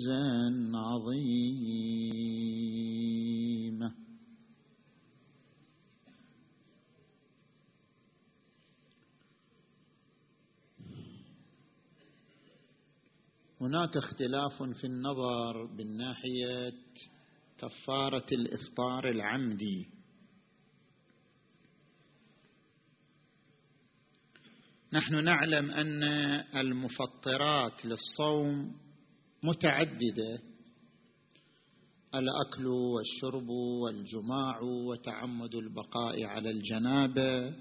[0.00, 1.60] فوزا عظيما
[13.60, 16.72] هناك اختلاف في النظر من ناحية
[17.58, 19.88] كفارة الإفطار العمدي.
[24.92, 26.02] نحن نعلم أن
[26.56, 28.89] المفطرات للصوم
[29.42, 30.38] متعددة.
[32.14, 37.54] الأكل والشرب والجماع وتعمد البقاء على الجنابة.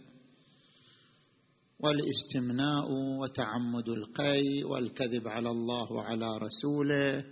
[1.79, 7.25] والاستمناء وتعمد القي والكذب على الله وعلى رسوله.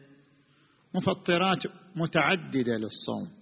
[0.95, 1.63] مفطرات
[1.95, 3.37] متعددة للصوم.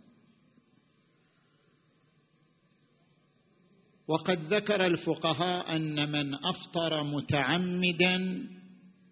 [4.07, 8.47] وقد ذكر الفقهاء أن من أفطر متعمدا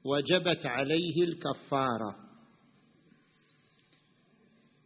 [0.06, 2.16] وجبت عليه الكفارة.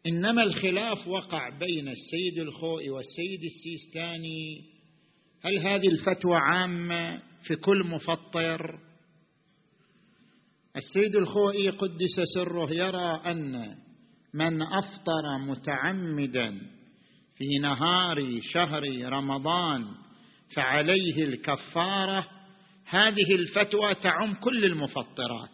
[0.08, 4.64] إنما الخلاف وقع بين السيد الخوئي والسيد السيستاني.
[5.42, 8.80] هل هذه الفتوى عامة في كل مفطر؟
[10.76, 13.76] السيد الخوئي قدس سره يرى أن
[14.34, 16.62] من أفطر متعمدا
[17.38, 19.86] في نهار شهر رمضان
[20.56, 22.30] فعليه الكفارة
[22.90, 25.50] هذه الفتوى تعم كل المفطرات.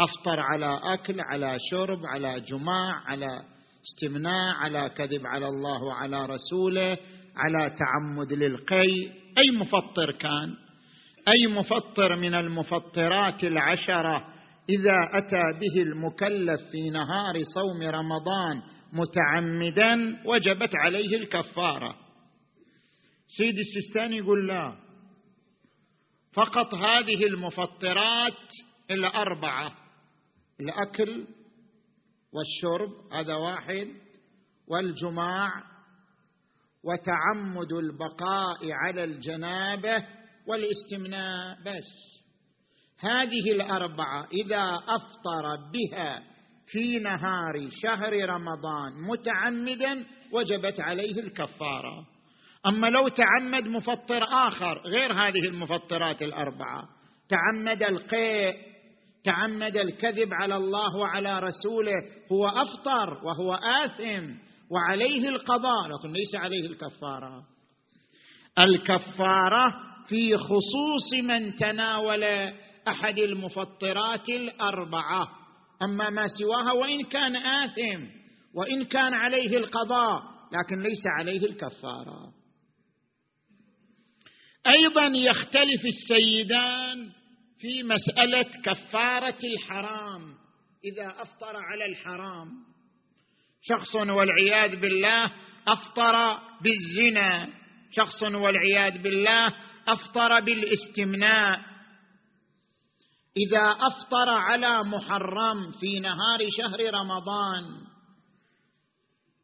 [0.00, 3.42] أفطر على أكل على شرب على جماع على
[3.84, 6.98] استمناء على كذب على الله وعلى رسوله
[7.36, 9.10] على تعمد للقي.
[9.38, 10.54] أي مفطر كان؟
[11.28, 14.26] أي مفطر من المفطرات العشرة
[14.68, 18.62] إذا أتى به المكلف في نهار صوم رمضان
[18.92, 21.96] متعمدا وجبت عليه الكفارة؟
[23.38, 24.83] سيد السيستاني يقول لا.
[26.34, 28.52] فقط هذه المفطرات
[28.90, 29.72] الاربعه
[30.60, 31.26] الأكل
[32.32, 33.88] والشرب هذا واحد.
[34.68, 35.62] والجماع.
[36.84, 40.06] وتعمد البقاء على الجنابة
[40.46, 42.24] والاستمناء بس.
[42.98, 46.22] هذه الأربعة إذا أفطر بها
[46.66, 52.13] في نهار شهر رمضان متعمدا وجبت عليه الكفارة.
[52.66, 56.88] أما لو تعمد مفطر آخر غير هذه المفطرات الأربعة
[57.28, 58.56] تعمد القيء
[59.24, 62.02] تعمد الكذب على الله وعلى رسوله
[62.32, 64.34] هو أفطر وهو آثم
[64.70, 67.42] وعليه القضاء لكن ليس عليه الكفارة.
[68.58, 69.74] الكفارة
[70.08, 72.24] في خصوص من تناول
[72.88, 75.28] أحد المفطرات الأربعة.
[75.82, 78.04] أما ما سواها وإن كان آثم
[78.54, 82.33] وإن كان عليه القضاء لكن ليس عليه الكفارة.
[84.66, 87.10] أيضا يختلف السيدان
[87.60, 90.34] في مسألة كفارة الحرام
[90.84, 92.48] إذا أفطر على الحرام.
[93.62, 95.30] شخص والعياذ بالله
[95.68, 97.48] أفطر بالزنا.
[97.92, 99.54] شخص والعياذ بالله
[99.88, 101.60] أفطر بالاستمناء.
[103.36, 107.64] إذا أفطر على محرم في نهار شهر رمضان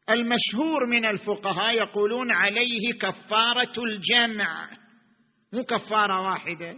[0.09, 4.69] المشهور من الفقهاء يقولون عليه كفارة الجمع.
[5.53, 6.75] مو كفارة واحدة.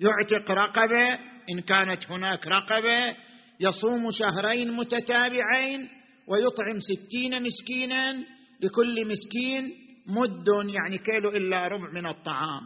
[0.00, 1.18] يعتق رقبة
[1.50, 3.16] إن كانت هناك رقبة
[3.60, 5.88] يصوم شهرين متتابعين
[6.28, 8.12] ويطعم ستين مسكينا
[8.60, 9.72] لكل مسكين
[10.06, 12.60] مد يعني كيلو إلا ربع من الطعام.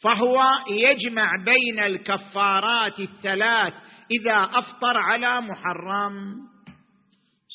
[0.00, 3.74] فهو يجمع بين الكفارات الثلاث
[4.10, 6.36] إذا أفطر على محرم.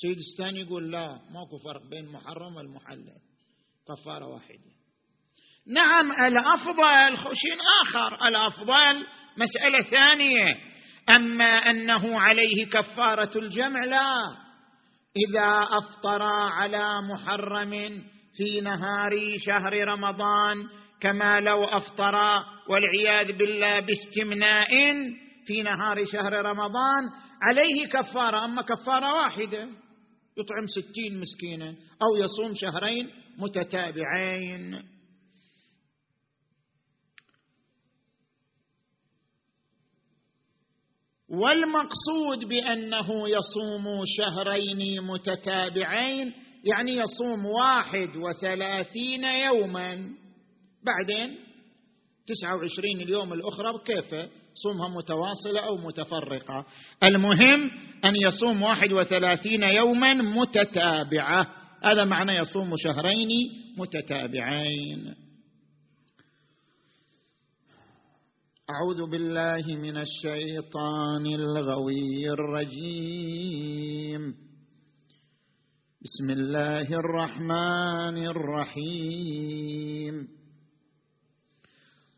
[0.01, 3.19] سيد الثاني يقول لا ماكو فرق بين محرم والمحلل.
[3.87, 4.72] كفارة واحدة.
[5.67, 8.27] نعم الأفضل شيء آخر.
[8.27, 9.05] الأفضل
[9.37, 10.57] مسألة ثانية.
[11.15, 14.35] أما أنه عليه كفارة الجمع لا.
[15.17, 16.21] إذا أفطر
[16.51, 18.03] على محرم
[18.37, 20.67] في نهار شهر رمضان
[21.01, 24.69] كما لو أفطر والعياذ بالله باستمناء
[25.47, 27.03] في نهار شهر رمضان
[27.41, 28.45] عليه كفارة.
[28.45, 29.67] أما كفارة واحدة
[30.37, 34.92] يطعم ستين مسكينا أو يصوم شهرين متتابعين.
[41.33, 46.33] والمقصود بأنه يصوم شهرين متتابعين
[46.63, 50.09] يعني يصوم واحد وثلاثين يوما.
[50.85, 51.35] بعدين
[52.27, 54.29] تسعة وعشرين اليوم الأخرى كيف؟
[54.63, 56.65] صومها متواصلة أو متفرقة.
[57.03, 57.71] المهم
[58.05, 61.47] أن يصوم واحد وثلاثين يوما متتابعة.
[61.83, 63.29] هذا معنى يصوم شهرين
[63.77, 65.22] متتابعين.
[68.73, 74.35] أعوذ بالله من الشيطان الغوي الرجيم.
[76.01, 80.27] بسم الله الرحمن الرحيم.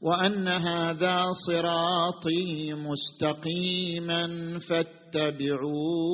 [0.02, 6.08] وأن هذا صراطي مستقيما فاتبعوه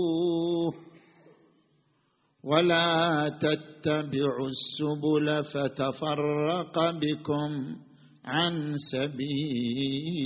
[2.44, 7.76] ولا تتبعوا السبل فتفرق بكم.
[8.26, 10.22] عن سبيله.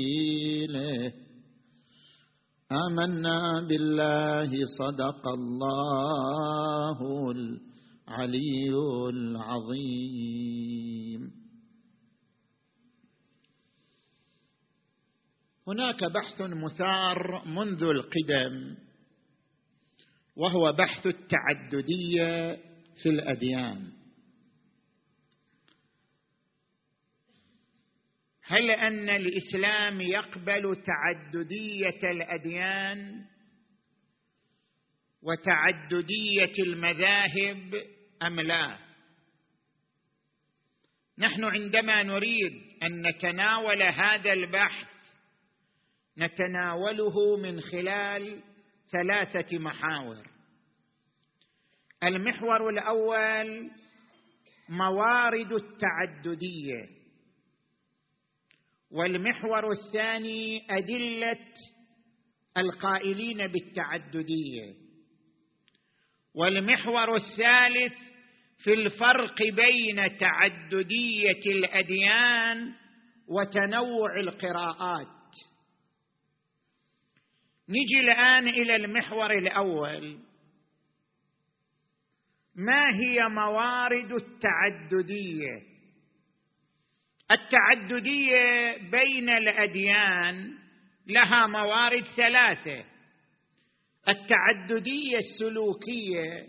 [2.72, 8.74] آمنا بالله صدق الله العلي
[9.10, 10.66] العظيم.
[15.68, 18.76] هناك بحث مثار منذ القدم
[20.36, 22.56] وهو بحث التعددية
[23.04, 23.95] في الأديان.
[28.48, 33.26] هل أن الإسلام يقبل تعددية الأديان
[35.22, 37.76] وتعددية المذاهب
[38.24, 38.78] أم لا؟
[41.18, 42.54] نحن عندما نريد
[42.84, 44.88] أن نتناول هذا البحث
[46.18, 48.42] نتناوله من خلال
[48.92, 50.28] ثلاثة محاور.
[52.04, 53.72] المحور الأول
[54.70, 56.95] موارد التعددية.
[58.96, 61.40] والمحور الثاني أدلة
[62.58, 64.74] القائلين بالتعددية.
[66.36, 67.94] والمحور الثالث
[68.58, 72.74] في الفرق بين تعددية الأديان
[73.28, 75.08] وتنوع القراءات.
[77.70, 80.20] نجي الآن إلى المحور الأول.
[82.56, 85.75] ما هي موارد التعددية؟
[87.32, 90.58] التعددية بين الأديان
[91.08, 92.86] لها موارد ثلاثة.
[94.10, 96.48] التعددية السلوكية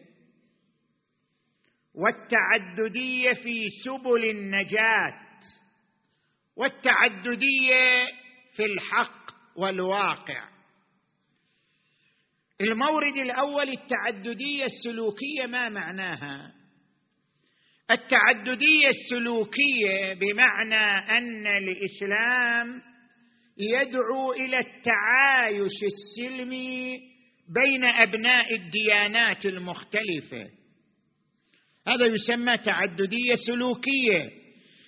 [1.95, 5.21] والتعددية في سبل النجاة
[6.57, 8.07] والتعددية
[8.57, 10.49] في الحق والواقع.
[12.61, 16.56] المورد الأول التعددية السلوكية ما معناها؟
[17.91, 22.83] التعددية السلوكية بمعنى أن الإسلام
[23.59, 27.01] يدعو إلى التعايش السلمي
[27.49, 30.51] بين أبناء الديانات المختلفة.
[31.89, 34.31] هذا يسمى تعددية سلوكية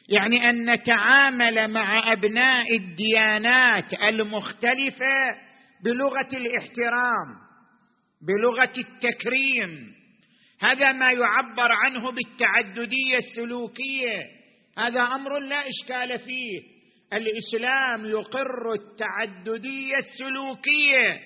[0.08, 5.36] يعني أن نتعامل مع أبناء الديانات المختلفة
[5.84, 7.28] بلغة الاحترام
[8.22, 9.97] بلغة التكريم
[10.62, 14.26] هذا ما يعبر عنه بالتعددية السلوكية.
[14.78, 16.62] هذا أمر لا إشكال فيه.
[17.12, 21.21] الإسلام يقر التعددية السلوكية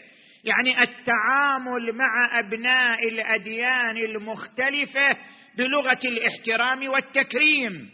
[0.45, 5.16] يعني التعامل مع أبناء الأديان المختلفة
[5.59, 7.90] بلغة الاحترام والتكريم.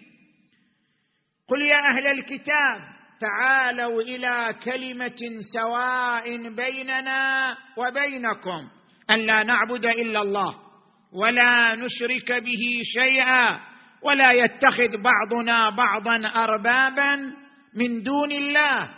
[1.49, 2.81] قل يا أهل الكتاب
[3.21, 8.69] تعالوا إلى كلمة سواء بيننا وبينكم
[9.11, 10.68] أن لا نعبد إلا الله.
[11.13, 13.61] ولا نشرك به شيئا
[14.03, 17.17] ولا يتخذ بعضنا بعضا أربابا
[17.75, 18.91] من دون الله.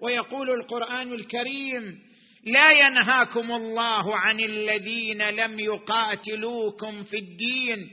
[0.00, 1.98] ويقول القرآن الكريم
[2.46, 7.90] لا ينهاكم الله عن الذين لم يقاتلوكم في الدين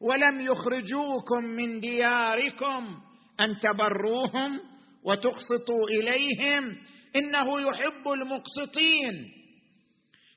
[0.00, 2.96] ولم يخرجوكم من دياركم
[3.40, 4.60] أن تبروهم
[5.04, 6.76] وتقسطوا إليهم.
[7.16, 9.41] إنه يحب المقسطين.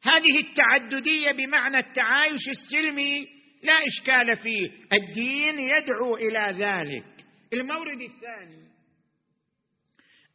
[0.06, 3.28] هذه التعددية بمعنى التعايش السلمي
[3.64, 4.72] لا إشكال فيه.
[4.94, 7.26] الدين يدعو إلى ذلك.
[7.54, 8.66] المورد الثاني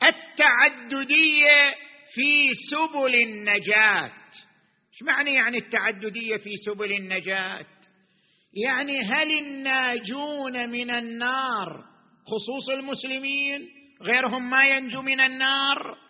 [0.03, 1.75] التعددية
[2.15, 4.13] في سبل النجاة.
[4.93, 7.67] إيش معنى يعني التعددية في سبل النجاة؟
[8.53, 11.85] يعني هل الناجون من النار
[12.27, 13.69] خصوص المسلمين
[14.03, 16.10] غيرهم ما ينجو من النار؟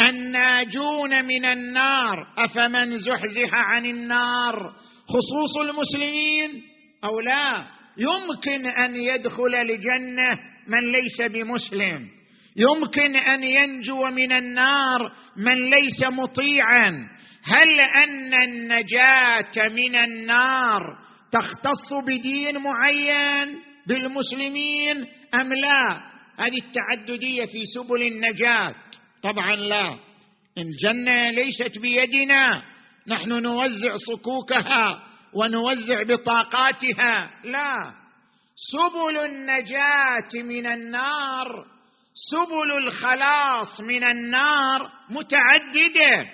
[0.00, 2.26] الناجون من النار.
[2.38, 4.72] أفمن زحزح عن النار؟
[5.08, 6.62] خصوص المسلمين
[7.04, 7.64] أو لا؟
[7.96, 10.38] يمكن أن يدخل الجنة
[10.68, 12.08] من ليس بمسلم.
[12.56, 17.08] يمكن أن ينجو من النار من ليس مطيعا.
[17.44, 20.98] هل أن النجاة من النار
[21.32, 26.00] تختص بدين معين بالمسلمين أم لا؟
[26.38, 28.74] هذه التعددية في سبل النجاة.
[29.22, 29.96] طبعا لا.
[30.58, 32.62] الجنه ليست بيدنا
[33.08, 35.02] نحن نوزع صكوكها
[35.34, 37.30] ونوزع بطاقاتها.
[37.44, 37.94] لا.
[38.72, 41.66] سبل النجاة من النار
[42.30, 46.28] سبل الخلاص من النار متعددة.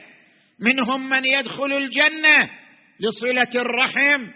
[0.60, 2.50] منهم من يدخل الجنة
[3.00, 4.26] لصلة الرحم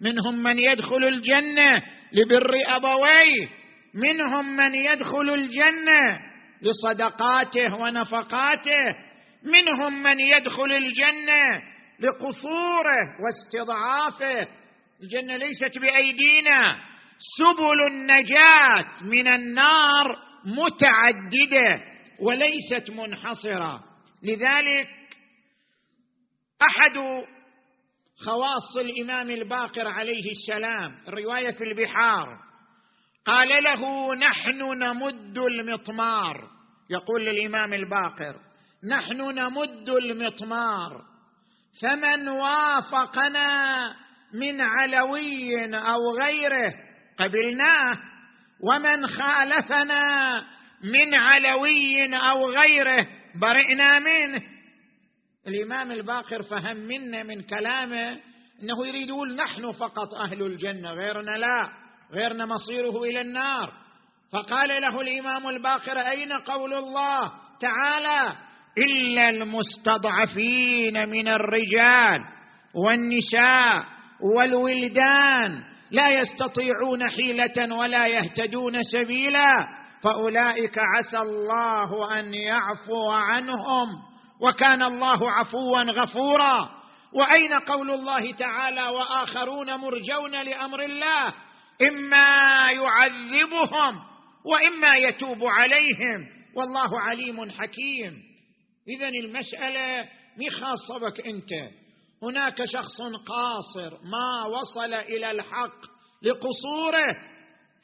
[0.00, 1.82] منهم من يدخل الجنة
[2.12, 3.48] لبر أبويه
[3.94, 6.31] منهم من يدخل الجنة
[6.62, 8.96] لصدقاته ونفقاته
[9.42, 11.62] منهم من يدخل الجنة
[12.00, 14.48] لقصوره واستضعافه.
[15.02, 16.76] الجنة ليست بأيدينا.
[17.38, 21.82] سبل النجاة من النار متعددة
[22.20, 23.84] وليست منحصرة.
[24.22, 24.88] لذلك
[26.62, 27.24] أحد
[28.24, 32.38] خواص الإمام الباقر عليه السلام الروايه في البحار
[33.26, 36.51] قال له نحن نمد المطمار.
[36.92, 38.36] يقول للإمام الباقر
[38.84, 41.04] نحن نمد المطمار
[41.82, 43.94] فمن وافقنا
[44.34, 46.74] من علوي أو غيره
[47.18, 47.98] قبلناه
[48.60, 50.44] ومن خالفنا
[50.82, 53.08] من علوي أو غيره
[53.40, 54.42] برئنا منه.
[55.46, 58.20] الإمام الباقر فهم منا من كلامه
[58.62, 61.72] إنه يريد يقول نحن فقط أهل الجنة غيرنا لا
[62.12, 63.81] غيرنا مصيره إلى النار.
[64.32, 68.36] فقال له الإمام الباقر أين قول الله تعالى
[68.78, 72.24] إلا المستضعفين من الرجال
[72.74, 73.84] والنساء
[74.20, 79.68] والولدان لا يستطيعون حيلة ولا يهتدون سبيلا
[80.02, 83.88] فأولئك عسى الله أن يعفو عنهم
[84.40, 86.68] وكان الله عفوا غفورا.
[87.14, 91.34] وأين قول الله تعالى وآخرون مرجون لأمر الله
[91.88, 94.11] إما يعذبهم
[94.44, 96.26] وإما يتوب عليهم.
[96.54, 98.22] والله عليم حكيم.
[98.88, 100.08] اذا المسألة
[100.38, 101.70] مي خاصه بك أنت؟
[102.22, 105.76] هناك شخص قاصر ما وصل إلى الحق
[106.22, 107.16] لقصوره.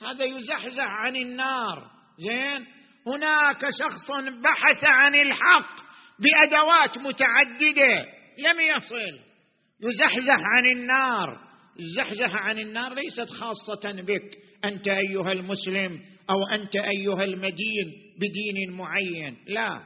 [0.02, 1.82] هذا يزحزح عن النار.
[2.18, 2.66] زين؟
[3.06, 4.10] هناك شخص
[4.42, 5.88] بحث عن الحق
[6.18, 8.06] بأدوات متعددة
[8.38, 9.20] لم يصل.
[9.80, 11.38] يزحزح عن النار.
[11.80, 16.00] الزحزح عن النار ليست خاصة بك أنت أيها المسلم.
[16.30, 19.36] أو أنت أيها المدين بدين معين.
[19.46, 19.82] لا.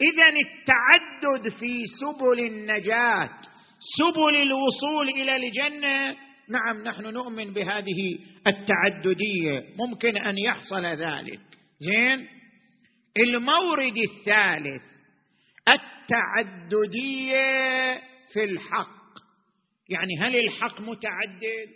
[0.00, 3.30] اذا التعدد في سبل النجاة
[3.98, 6.16] سبل الوصول إلى الجنة
[6.48, 9.64] نعم نحن نؤمن بهذه التعددية.
[9.78, 11.40] ممكن أن يحصل ذلك.
[11.80, 12.28] زين؟
[13.16, 14.82] المورد الثالث
[16.60, 17.40] التعددية
[18.32, 19.00] في الحق.
[19.88, 21.68] يعني هل الحق متعدد؟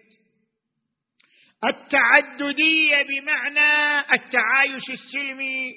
[1.64, 5.75] التعددية بمعنى التعايش السلمي.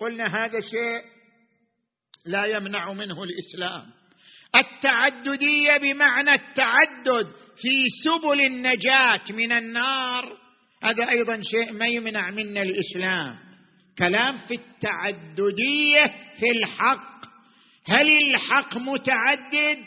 [0.00, 1.02] قلنا هذا شيء
[2.26, 3.82] لا يمنع منه الإسلام.
[4.56, 10.38] التعددية بمعنى التعدد في سبل النجاة من النار.
[10.82, 13.38] هذا أيضا شيء ما يمنع منا الإسلام.
[13.98, 16.06] كلام في التعددية
[16.38, 17.20] في الحق.
[17.86, 19.78] هل الحق متعدد؟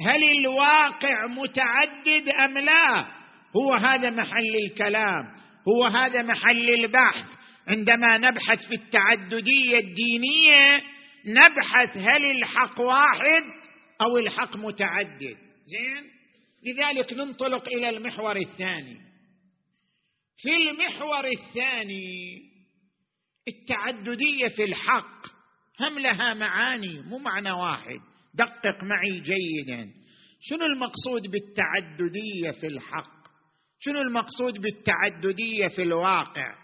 [0.00, 3.06] هل الواقع متعدد أم لا؟
[3.56, 5.36] هو هذا محل الكلام
[5.68, 7.26] هو هذا محل البحث.
[7.68, 10.82] عندما نبحث في التعددية الدينية
[11.26, 13.42] نبحث هل الحق واحد
[14.00, 15.36] أو الحق متعدد.
[15.66, 16.04] زين؟
[16.66, 18.96] لذلك ننطلق إلى المحور الثاني.
[20.36, 22.42] في المحور الثاني
[23.48, 25.26] التعددية في الحق
[25.80, 28.00] هم لها معاني مو معنى واحد.
[28.34, 29.90] دقق معي جيدا.
[30.40, 33.15] شنو المقصود بالتعددية في الحق؟
[33.80, 36.54] شنو المقصود بالتعددية في الواقع؟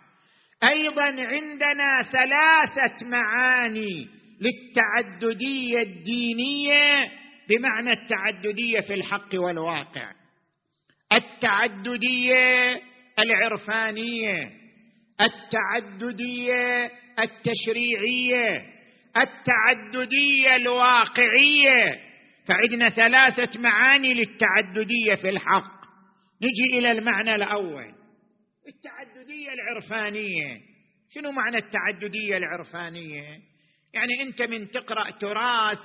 [0.62, 4.08] أيضا عندنا ثلاثة معاني
[4.40, 7.10] للتعددية الدينية
[7.48, 10.12] بمعنى التعددية في الحق والواقع.
[11.12, 12.80] التعددية
[13.18, 14.50] العرفانية
[15.20, 18.66] التعددية التشريعية
[19.16, 22.00] التعددية الواقعية.
[22.46, 25.81] فعندنا ثلاثة معاني للتعددية في الحق.
[26.42, 27.94] نجي إلى المعنى الأول.
[28.68, 30.60] التعددية العرفانية.
[31.14, 33.38] شنو معنى التعددية العرفانية؟
[33.94, 35.78] يعني أنت من تقرأ تراث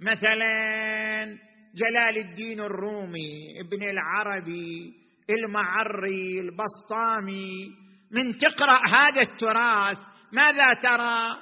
[0.00, 1.38] مثلا
[1.74, 4.92] جلال الدين الرومي ابن العربي
[5.30, 7.70] المعري البسطامي.
[8.10, 9.98] من تقرأ هذا التراث
[10.32, 11.36] ماذا ترى؟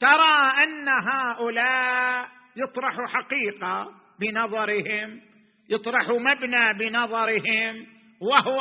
[0.00, 3.90] ترى أن هؤلاء يطرح حقيقة
[4.20, 5.29] بنظرهم.
[5.70, 7.86] يطرح مبنى بنظرهم
[8.20, 8.60] وهو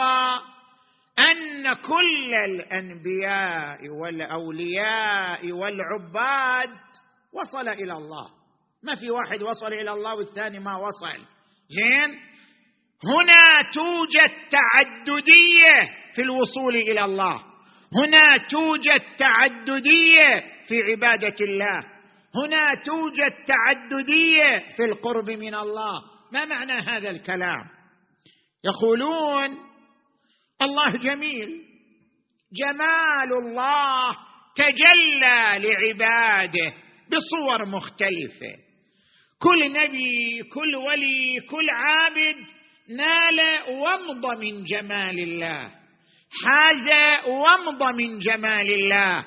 [1.20, 6.70] أن كل الأنبياء والأولياء والعباد
[7.34, 8.28] وصل إلى الله.
[8.84, 11.20] ما في واحد وصل إلى الله والثاني ما وصل.
[11.70, 12.20] زين؟
[13.04, 17.44] هنا توجد تعددية في الوصول إلى الله.
[17.96, 21.86] هنا توجد تعددية في عبادة الله.
[22.36, 26.09] هنا توجد تعددية في القرب من الله.
[26.32, 27.66] ما معنى هذا الكلام؟
[28.64, 29.58] يقولون
[30.62, 31.62] الله جميل
[32.54, 34.18] جمال الله
[34.56, 36.74] تجلى لعباده
[37.10, 38.56] بصور مختلفة.
[39.40, 42.36] كل نبي كل ولي كل عابد
[42.90, 45.72] نال ومض من جمال الله
[46.44, 46.88] حاز
[47.28, 49.26] ومض من جمال الله.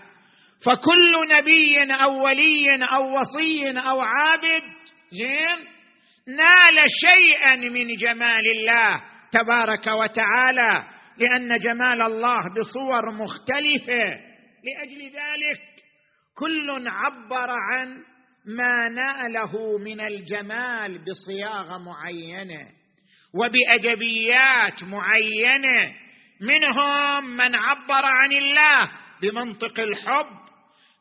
[0.65, 4.63] فكل نبي أو ولي أو وصي أو عابد
[5.13, 5.82] زين؟
[6.29, 9.03] نال شيئا من جمال الله
[9.33, 10.89] تبارك وتعالى
[11.19, 14.21] لأن جمال الله بصور مختلفة.
[14.65, 15.61] لأجل ذلك
[16.37, 18.03] كل عبر عن
[18.47, 22.69] ما ناله من الجمال بصياغه معينة
[23.35, 25.95] وبأدبيات معينة.
[26.41, 28.91] منهم من عبر عن الله
[29.23, 30.43] بمنطق الحب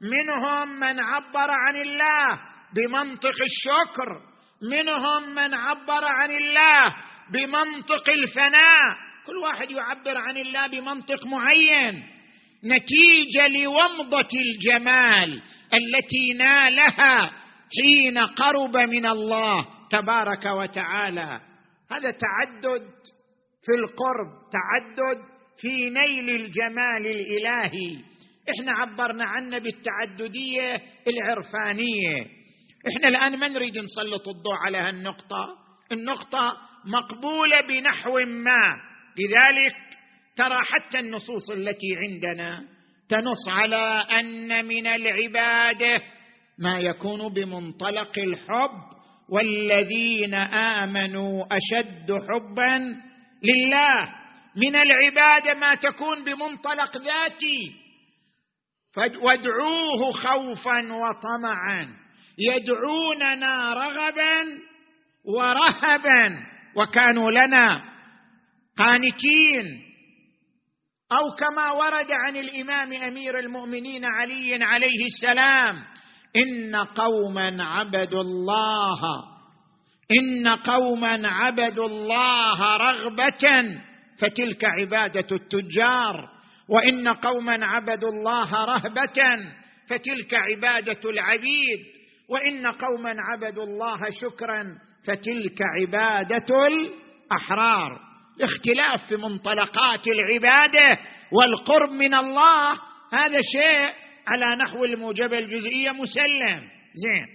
[0.01, 2.39] منهم من عبر عن الله
[2.75, 4.30] بمنطق الشكر
[4.61, 6.95] منهم من عبر عن الله
[7.33, 8.97] بمنطق الفناء.
[9.27, 12.03] كل واحد يعبر عن الله بمنطق معين.
[12.63, 15.41] نتيجة لومضة الجمال
[15.73, 17.31] التي نالها
[17.81, 21.41] حين قرب من الله تبارك وتعالى.
[21.91, 22.87] هذا تعدد
[23.65, 25.21] في القرب تعدد
[25.61, 27.97] في نيل الجمال الإلهي.
[28.49, 32.40] إحنا عبرنا عنه بالتعددية العرفانية.
[32.87, 35.47] إحنا الآن ما نريد نسلط الضوء على هالنقطة.
[35.91, 38.81] النقطة مقبولة بنحو ما.
[39.17, 39.75] لذلك
[40.37, 42.63] ترى حتى النصوص التي عندنا
[43.09, 46.01] تنص على أن من العبادة
[46.59, 48.81] ما يكون بمنطلق الحب
[49.29, 52.77] والذين آمنوا أشد حبا
[53.43, 54.21] لله.
[54.55, 57.71] من العبادة ما تكون بمنطلق ذاتي.
[59.21, 62.00] وادعوه خوفا وطمعا.
[62.49, 64.59] يدعوننا رغبا
[65.25, 67.83] ورهبا وكانوا لنا
[68.77, 69.81] قانتين.
[71.11, 75.83] أو كما ورد عن الإمام أمير المؤمنين علي عليه السلام
[76.35, 79.01] إن قوما عبدوا الله
[80.21, 83.79] إن قوما عبدوا الله رغبة
[84.19, 86.29] فتلك عبادة التجار.
[86.69, 89.19] وإن قوما عبدوا الله رهبة
[89.89, 92.00] فتلك عبادة العبيد.
[92.31, 97.99] وإن قوما عبدوا الله شكرا فتلك عبادة الأحرار.
[98.37, 100.99] الاختلاف في منطلقات العبادة
[101.31, 102.73] والقرب من الله
[103.13, 103.93] هذا شيء
[104.27, 106.69] على نحو الموجبه الجزئية مسلم.
[106.93, 107.27] زين.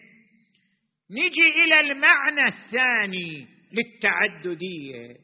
[1.10, 5.16] نجي إلى المعنى الثاني للتعددية.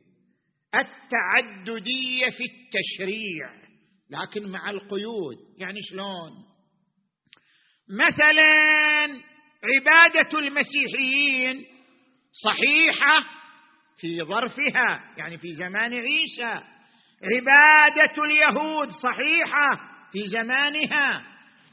[0.74, 3.46] التعددية في التشريع
[4.11, 5.37] لكن مع القيود.
[5.58, 6.32] يعني شلون؟
[7.90, 9.31] مثلا
[9.64, 11.64] عبادة المسيحيين
[12.44, 13.25] صحيحة
[14.01, 16.64] في ظرفها يعني في زمان عيسى.
[17.22, 19.81] عبادة اليهود صحيحة
[20.12, 21.22] في زمانها.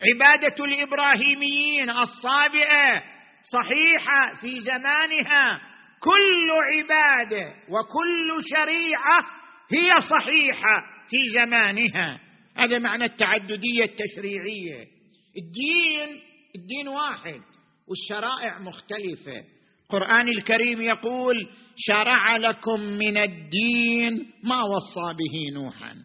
[0.03, 3.03] عبادة الإبراهيميين الصابئة
[3.51, 5.61] صحيحة في زمانها.
[5.99, 9.19] كل عبادة وكل شريعة
[9.71, 12.19] هي صحيحة في زمانها.
[12.55, 14.87] هذا معنى التعددية التشريعية.
[15.37, 16.21] الدين
[16.55, 17.41] الدين واحد.
[17.89, 19.43] والشرائع مختلفة.
[19.83, 21.47] القرآن الكريم يقول
[21.77, 25.95] شرع لكم من الدين ما وصى به نوحا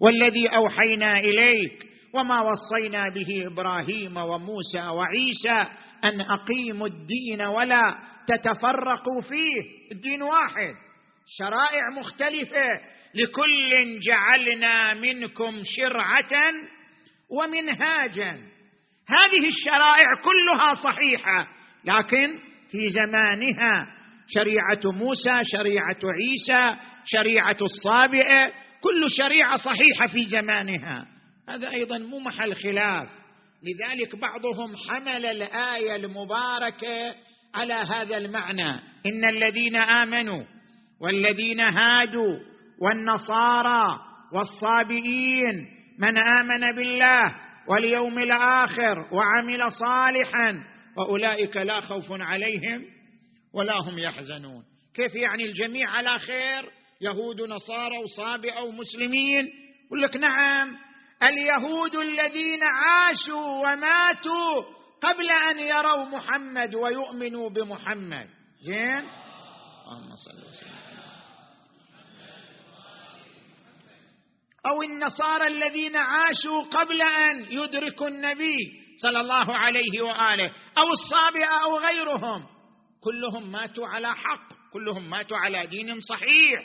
[0.00, 5.70] والذي أوحينا إليك وما وصينا به إبراهيم وموسى وعيسى
[6.04, 7.98] أن أقيموا الدين ولا
[8.28, 9.92] تتفرقوا فيه.
[9.92, 10.74] الدين واحد.
[11.38, 12.80] شرائع مختلفة.
[13.14, 16.52] لكل جعلنا منكم شرعة
[17.30, 18.57] ومنهاجا.
[19.08, 21.48] هذه الشرائع كلها صحيحة.
[21.84, 22.38] لكن
[22.70, 23.86] في زمانها
[24.28, 31.06] شريعة موسى شريعة عيسى شريعة الصابئة كل شريعة صحيحة في زمانها.
[31.48, 33.08] هذا أيضا مو محل خلاف.
[33.62, 37.14] لذلك بعضهم حمل الآية المباركة
[37.54, 38.70] على هذا المعنى.
[39.06, 40.44] إن الذين آمنوا
[41.00, 42.38] والذين هادوا
[42.80, 43.98] والنصارى
[44.32, 45.66] والصابئين
[45.98, 50.64] من آمن بالله واليوم الآخر وعمل صالحا
[50.96, 52.84] وأولئك لا خوف عليهم
[53.54, 54.64] ولا هم يحزنون.
[54.94, 59.48] كيف يعني الجميع على خير؟ يهود نصارى وصابئة ومسلمين.
[59.86, 60.76] يقول لك نعم
[61.22, 64.62] اليهود الذين عاشوا وماتوا
[65.02, 68.28] قبل أن يروا محمد ويؤمنوا بمحمد.
[68.62, 69.04] زين؟
[69.86, 70.87] اللهم صل وسلم.
[74.68, 78.56] أو النصارى الذين عاشوا قبل أن يدركوا النبي
[79.02, 82.46] صلى الله عليه وآله أو الصابئة أو غيرهم.
[83.00, 86.60] كلهم ماتوا على حق كلهم ماتوا على دين صحيح.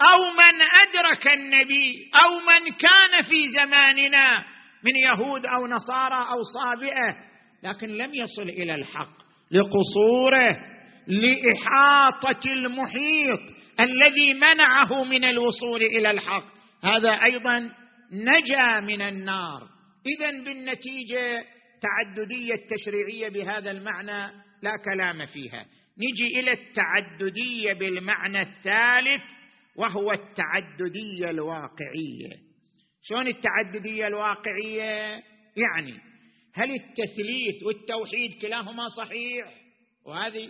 [0.00, 4.44] أو من أدرك النبي أو من كان في زماننا
[4.84, 7.16] من يهود أو نصارى أو صابئة
[7.62, 10.56] لكن لم يصل إلى الحق لقصوره
[11.08, 13.40] لإحاطة المحيط
[13.80, 16.54] الذي منعه من الوصول إلى الحق.
[16.84, 17.70] هذا أيضا
[18.12, 19.68] نجا من النار.
[20.06, 21.44] اذا بالنتيجة
[21.82, 25.66] تعددية التشريعية بهذا المعنى لا كلام فيها.
[25.98, 29.22] نجي إلى التعددية بالمعنى الثالث
[29.76, 32.36] وهو التعددية الواقعية.
[33.02, 35.22] شلون التعددية الواقعية؟
[35.56, 36.00] يعني
[36.54, 39.54] هل التثليث والتوحيد كلاهما صحيح؟
[40.06, 40.48] وهذه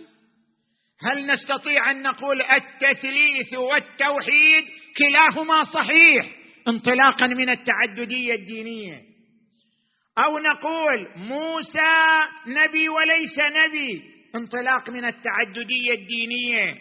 [1.01, 4.65] هل نستطيع أن نقول التثليث والتوحيد
[4.97, 6.25] كلاهما صحيح
[6.67, 9.01] انطلاقا من التعددية الدينية؟
[10.17, 14.01] أو نقول موسى نبي وليس نبي
[14.35, 16.77] انطلاق من التعددية الدينية؟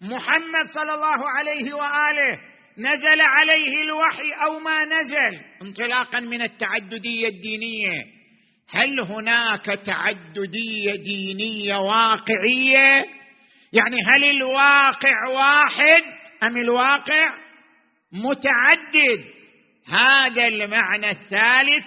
[0.00, 2.38] محمد صلى الله عليه وآله
[2.78, 8.04] نزل عليه الوحي أو ما نزل؟ انطلاقا من التعددية الدينية.
[8.68, 13.21] هل هناك تعددية دينية واقعية؟
[13.72, 16.02] يعني هل الواقع واحد
[16.42, 17.34] أم الواقع
[18.12, 19.24] متعدد؟
[19.88, 21.84] هذا المعنى الثالث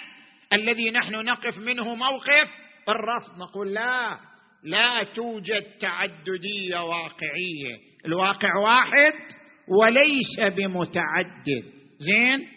[0.54, 2.50] الذي نحن نقف منه موقف
[2.90, 3.40] الرفض.
[3.40, 4.20] نقول لا
[4.64, 7.78] لا توجد تعددية واقعية.
[8.06, 9.14] الواقع واحد
[9.80, 11.64] وليس بمتعدد.
[12.00, 12.48] زين؟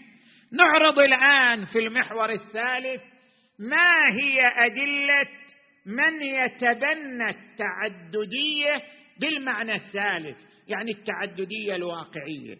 [0.53, 3.03] نعرض الآن في المحور الثالث
[3.59, 5.29] ما هي أدلة
[5.87, 8.83] من يتبنى التعددية
[9.21, 10.37] بالمعنى الثالث
[10.69, 12.57] يعني التعددية الواقعية.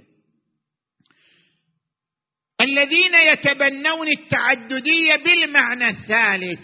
[2.61, 6.61] الذين يتبنون التعددية بالمعنى الثالث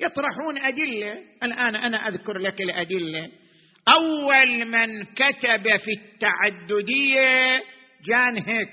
[0.00, 3.30] يطرحون أدلة الآن أنا أذكر لك الأدلة.
[3.88, 7.62] أول من كتب في التعددية
[8.04, 8.70] جان هيك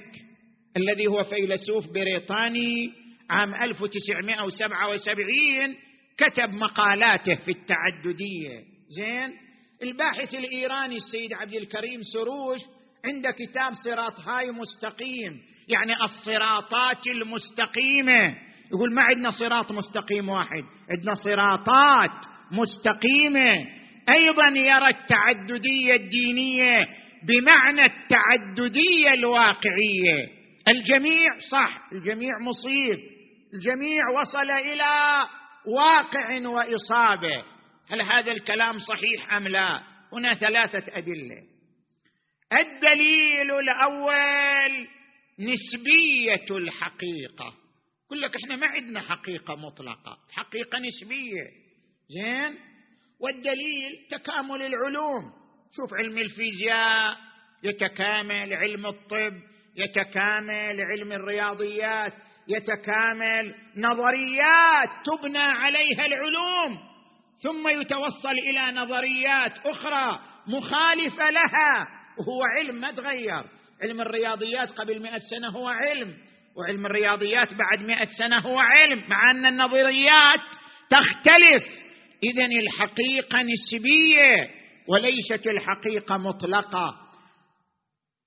[0.77, 2.91] الذي هو فيلسوف بريطاني
[3.29, 5.77] عام 1977
[6.17, 8.63] كتب مقالاته في التعددية.
[8.89, 9.44] زين؟
[9.85, 12.61] الباحث الإيراني السيد عبد الكريم سروش
[13.05, 18.35] عنده كتاب صراط هاي مستقيم يعني الصراطات المستقيمة.
[18.71, 23.67] يقول ما عندنا صراط مستقيم واحد عندنا صراطات مستقيمة.
[24.09, 26.87] أيضا يرى التعددية الدينية
[27.23, 30.29] بمعنى التعددية الواقعية.
[30.67, 32.99] الجميع صح الجميع مصيب
[33.53, 35.23] الجميع وصل إلى
[35.77, 37.43] واقع وإصابة.
[37.91, 41.43] هل هذا الكلام صحيح أم لا؟ هنا ثلاثة أدلة.
[42.53, 44.87] الدليل الأول
[45.39, 47.53] نسبية الحقيقة.
[48.05, 50.17] يقول لك إحنا ما عندنا حقيقة مطلقة.
[50.31, 51.43] حقيقة نسبية.
[52.09, 52.57] زين؟
[53.19, 55.33] والدليل تكامل العلوم.
[55.75, 57.17] شوف علم الفيزياء
[57.63, 59.33] يتكامل علم الطب
[59.75, 62.13] يتكامل علم الرياضيات
[62.47, 66.94] يتكامل نظريات تبنى عليها العلوم.
[67.45, 71.87] ثم يتوصل إلى نظريات أخرى مخالفة لها
[72.19, 73.43] وهو علم ما تغير.
[73.83, 76.13] علم الرياضيات قبل مئة سنة هو علم
[76.57, 80.39] وعلم الرياضيات بعد مئة سنة هو علم مع أن النظريات
[80.89, 81.63] تختلف.
[82.23, 84.49] إذا الحقيقة نسبية
[84.87, 86.95] وليست الحقيقة مطلقة.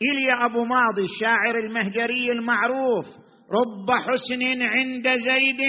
[0.03, 3.07] إليا أبو ماضي الشاعر المهجري المعروف
[3.53, 5.61] رب حسن عند زيد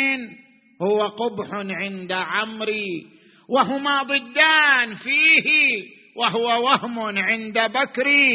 [0.82, 3.19] هو قبح عند عمري.
[3.50, 5.84] وهما ضدان فيه
[6.16, 8.32] وهو وهم عند بكري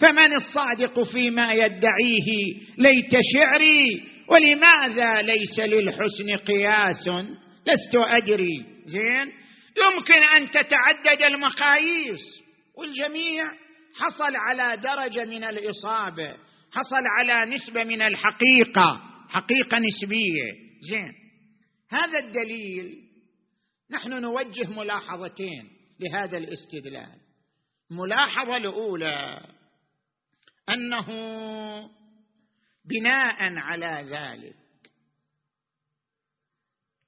[0.00, 2.28] فمن الصادق فيما يدعيه
[2.78, 7.08] ليت شعري ولماذا ليس للحسن قياس؟
[7.66, 8.64] لست أدري.
[8.86, 9.32] زين؟
[9.76, 12.20] يمكن أن تتعدد المقاييس.
[12.78, 13.44] والجميع
[13.94, 16.28] حصل على درجة من الإصابة
[16.72, 20.52] حصل على نسبة من الحقيقة حقيقة نسبية.
[20.88, 21.12] زين؟
[21.90, 23.11] هذا الدليل
[23.92, 27.20] نحن نوجه ملاحظتين لهذا الاستدلال.
[27.90, 29.46] الملاحظه الأولى
[30.68, 31.06] أنه
[32.84, 34.56] بناء على ذلك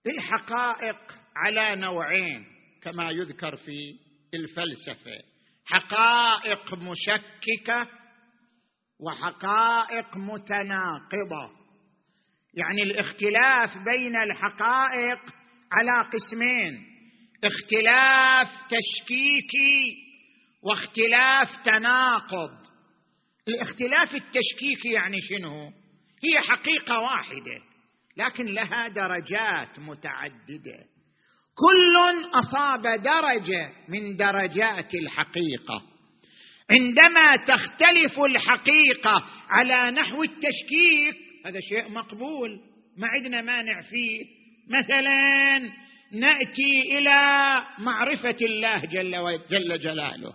[0.06, 0.96] الحقائق
[1.36, 2.46] على نوعين
[2.82, 3.98] كما يذكر في
[4.34, 5.18] الفلسفة.
[5.64, 7.88] حقائق مشككة
[9.00, 11.64] وحقائق متناقضة.
[12.54, 16.86] يعني الاختلاف بين الحقائق على قسمين.
[17.44, 20.04] اختلاف تشكيكي
[20.62, 22.50] واختلاف تناقض.
[23.48, 25.72] الاختلاف التشكيكي يعني شنو؟
[26.24, 27.60] هي حقيقة واحدة
[28.16, 30.84] لكن لها درجات متعددة.
[31.54, 31.96] كل
[32.34, 35.82] أصاب درجة من درجات الحقيقة.
[36.70, 42.60] عندما تختلف الحقيقة على نحو التشكيك هذا شيء مقبول
[42.96, 44.33] ما عندنا مانع فيه.
[44.68, 45.58] مثلا
[46.12, 50.34] نأتي إلى معرفة الله جل, جل جلاله.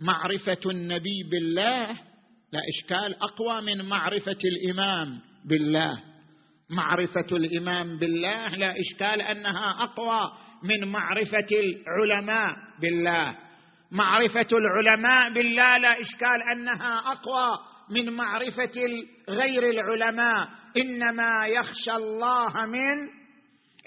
[0.00, 1.86] معرفة النبي بالله
[2.52, 3.22] لا إشكال.
[3.22, 6.02] أقوى من معرفة الإمام بالله.
[6.70, 10.32] معرفة الإمام بالله لا إشكال أنها أقوى
[10.62, 13.36] من معرفة العلماء بالله.
[13.90, 17.58] معرفة العلماء بالله لا إشكال أنها أقوى
[17.90, 18.72] من معرفة
[19.28, 20.48] غير العلماء.
[20.76, 23.08] إنما يخشى الله من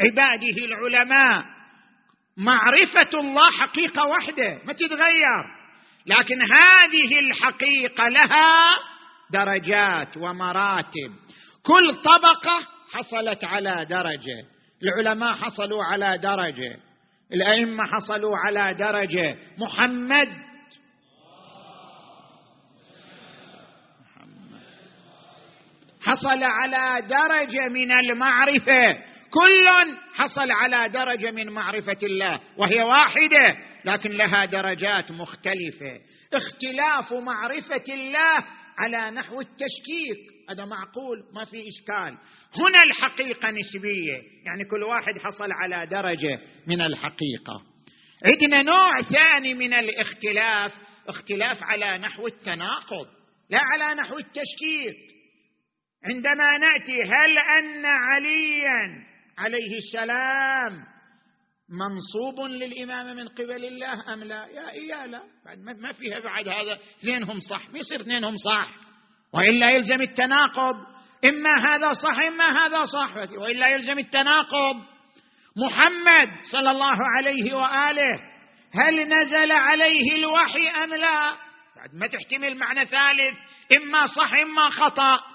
[0.01, 1.45] عباده العلماء.
[2.37, 5.59] معرفة الله حقيقة واحدة ما تتغير.
[6.05, 8.69] لكن هذه الحقيقة لها
[9.31, 11.11] درجات ومراتب.
[11.63, 14.45] كل طبقة حصلت على درجة.
[14.83, 16.79] العلماء حصلوا على درجة.
[17.33, 19.35] الأئمة حصلوا على درجة.
[19.57, 20.48] محمد
[26.01, 28.93] حصل على درجة من المعرفة.
[29.29, 35.99] كل حصل على درجة من معرفة الله وهي واحدة لكن لها درجات مختلفة.
[36.33, 38.45] اختلاف معرفة الله
[38.77, 42.17] على نحو التشكيك هذا معقول ما في إشكال.
[42.55, 47.61] هنا الحقيقة نسبية يعني كل واحد حصل على درجة من الحقيقة.
[48.25, 50.71] عندنا نوع ثاني من الاختلاف
[51.07, 53.07] اختلاف على نحو التناقض
[53.49, 55.18] لا على نحو التشكيك.
[56.05, 59.05] عندما نأتي هل أن عليا
[59.37, 60.83] عليه السلام
[61.69, 65.23] منصوب للإمامة من قبل الله أم لا؟ يا إيا لا
[65.81, 68.69] ما فيها بعد هذا اثنينهم صح ما يصير اثنينهم صح.
[69.33, 70.75] وإلا يلزم التناقض.
[71.25, 73.15] إما هذا صح إما هذا صح.
[73.37, 74.75] وإلا يلزم التناقض.
[75.57, 78.19] محمد صلى الله عليه وآله
[78.73, 81.31] هل نزل عليه الوحي أم لا؟
[81.75, 83.37] بعد ما تحتمل معنى ثالث
[83.77, 85.28] إما صح إما خطأ.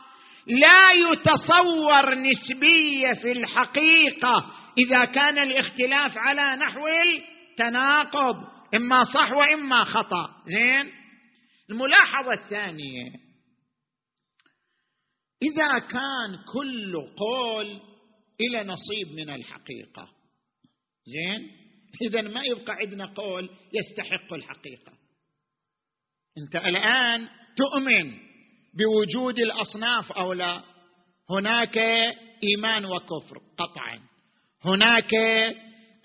[0.47, 8.37] لا يتصور نسبية في الحقيقة إذا كان الاختلاف على نحو التناقض
[8.75, 10.43] إما صح وإما خطأ.
[10.47, 10.93] زين؟
[11.71, 13.07] الملاحظة الثانية
[15.43, 17.81] إذا كان كل قول
[18.41, 20.09] إلى نصيب من الحقيقة.
[21.07, 21.51] زين؟
[22.03, 24.93] إذا ما يبقى عندنا قول يستحق الحقيقة.
[26.39, 28.34] أنت الآن تؤمن
[28.79, 30.61] بوجود الأصناف أو لا.
[31.31, 31.77] هناك
[32.43, 34.01] إيمان وكفر قطعا.
[34.65, 35.15] هناك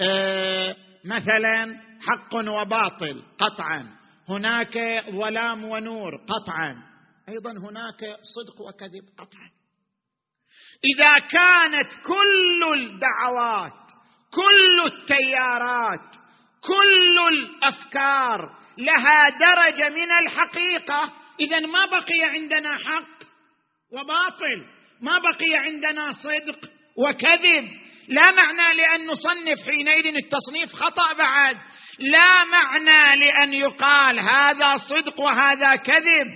[0.01, 3.95] آه، مثلا حق وباطل قطعا.
[4.29, 6.77] هناك ظلام ونور قطعا.
[7.29, 9.49] أيضا هناك صدق وكذب قطعا.
[10.85, 13.89] إذا كانت كل الدعوات
[14.31, 16.15] كل التيارات
[16.61, 23.19] كل الأفكار لها درجة من الحقيقة إذا ما بقي عندنا حق
[23.91, 24.65] وباطل
[25.01, 27.71] ما بقي عندنا صدق وكذب.
[28.07, 31.57] لا معنى لأن نصنف حينئذ التصنيف خطأ بعد.
[31.99, 36.27] لا معنى لأن يقال هذا صدق وهذا كذب.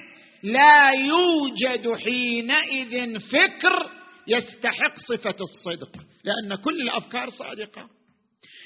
[0.43, 3.89] لا يوجد حينئذ فكر
[4.27, 5.91] يستحق صفة الصدق
[6.23, 7.89] لأن كل الأفكار صادقة.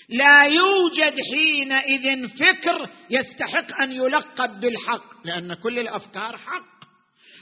[0.10, 6.78] لا يوجد حينئذ فكر يستحق أن يلقب بالحق لأن كل الأفكار حق.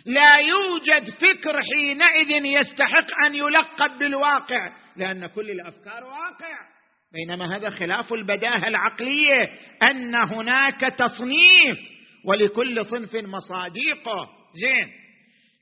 [0.05, 6.75] لا يوجد فكر حينئذ يستحق أن يلقب بالواقع لأن كل الأفكار واقع.
[7.13, 9.51] بينما هذا خلاف البداهة العقلية
[9.83, 11.79] أن هناك تصنيف
[12.25, 14.29] ولكل صنف مصاديقه.
[14.61, 14.87] زين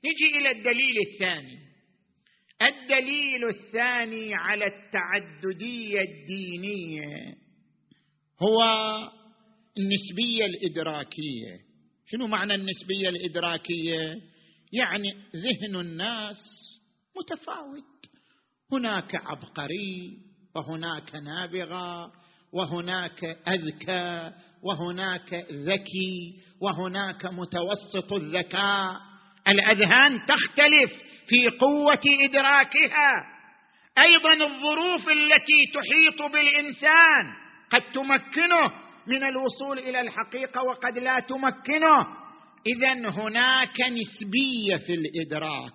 [0.06, 1.73] نجي إلى الدليل الثاني.
[2.68, 7.36] الدليل الثاني على التعددية الدينية
[8.42, 8.64] هو
[9.78, 11.60] النسبية الإدراكية.
[12.06, 14.22] شنو معنى النسبية الإدراكية؟
[14.74, 16.38] يعني ذهن الناس
[17.18, 17.84] متفاوت.
[18.72, 20.18] هناك عبقري
[20.56, 22.12] وهناك نابغة
[22.54, 24.32] وهناك أذكى
[24.64, 29.02] وهناك ذكي وهناك متوسط الذكاء.
[29.48, 31.13] الأذهان تختلف.
[31.28, 33.34] في قوة إدراكها.
[33.98, 37.34] أيضا الظروف التي تحيط بالإنسان
[37.72, 38.72] قد تمكنه
[39.08, 42.08] من الوصول إلى الحقيقة وقد لا تمكنه.
[42.68, 45.74] اذا هناك نسبية في الإدراك.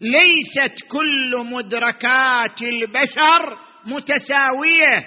[0.00, 5.06] ليست كل مدركات البشر متساوية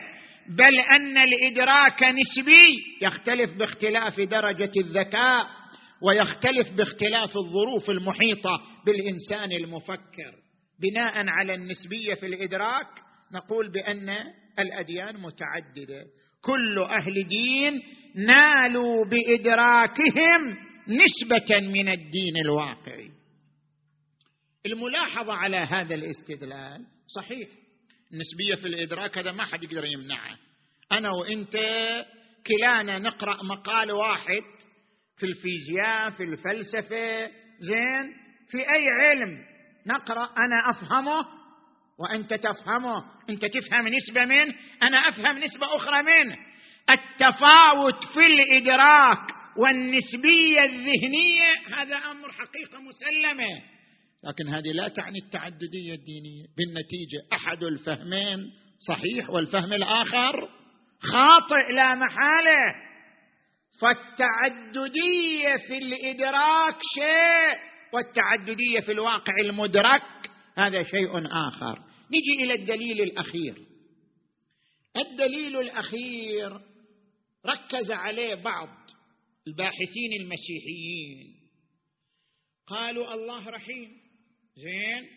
[0.49, 5.62] بل أن الإدراك نسبي يختلف باختلاف درجة الذكاء.
[6.03, 10.35] ويختلف باختلاف الظروف المحيطة بالإنسان المفكر.
[10.79, 12.87] بناء على النسبية في الإدراك
[13.33, 14.09] نقول بأن
[14.59, 16.05] الأديان متعددة.
[16.41, 17.81] كل أهل دين
[18.15, 23.11] نالوا بإدراكهم نسبة من الدين الواقعي
[24.65, 26.85] الملاحظة على هذا الاستدلال
[27.15, 27.47] صحيح.
[28.13, 30.37] النسبية في الإدراك هذا ما حد يقدر يمنعه.
[30.91, 31.57] أنا وأنت
[32.47, 34.43] كلانا نقرأ مقال واحد
[35.23, 37.31] في الفيزياء في الفلسفة.
[37.59, 38.13] زين؟
[38.51, 39.37] في أي علم
[39.87, 41.25] نقرأ أنا أفهمه؟
[41.99, 43.03] وأنت تفهمه.
[43.29, 46.37] أنت تفهم نسبة منه أنا أفهم نسبة أخرى منه
[46.89, 49.19] التفاوت في الإدراك
[49.57, 53.61] والنسبية الذهنية هذا أمر حقيقة مسلمة.
[54.23, 56.45] لكن هذه لا تعني التعددية الدينية.
[56.57, 58.51] بالنتيجة أحد الفهمين
[58.87, 60.49] صحيح والفهم الآخر
[60.99, 62.92] خاطئ لا محالة.
[63.81, 67.59] فالتعددية في الإدراك شيء
[67.93, 70.03] والتعددية في الواقع المدرك
[70.57, 71.79] هذا شيء آخر.
[72.11, 73.55] نجي إلى الدليل الأخير.
[74.97, 76.59] الدليل الأخير
[77.45, 78.69] ركز عليه بعض
[79.47, 81.35] الباحثين المسيحيين.
[82.67, 83.91] قالوا الله رحيم.
[84.55, 85.09] زين.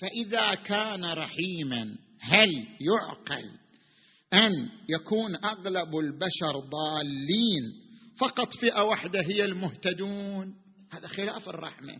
[0.00, 3.59] فإذا كان رحيما هل يعقل؟
[4.34, 7.62] أن يكون أغلب البشر ضالين
[8.20, 10.54] فقط فئة واحدة هي المهتدون.
[10.92, 11.96] هذا خلاف الرحمة.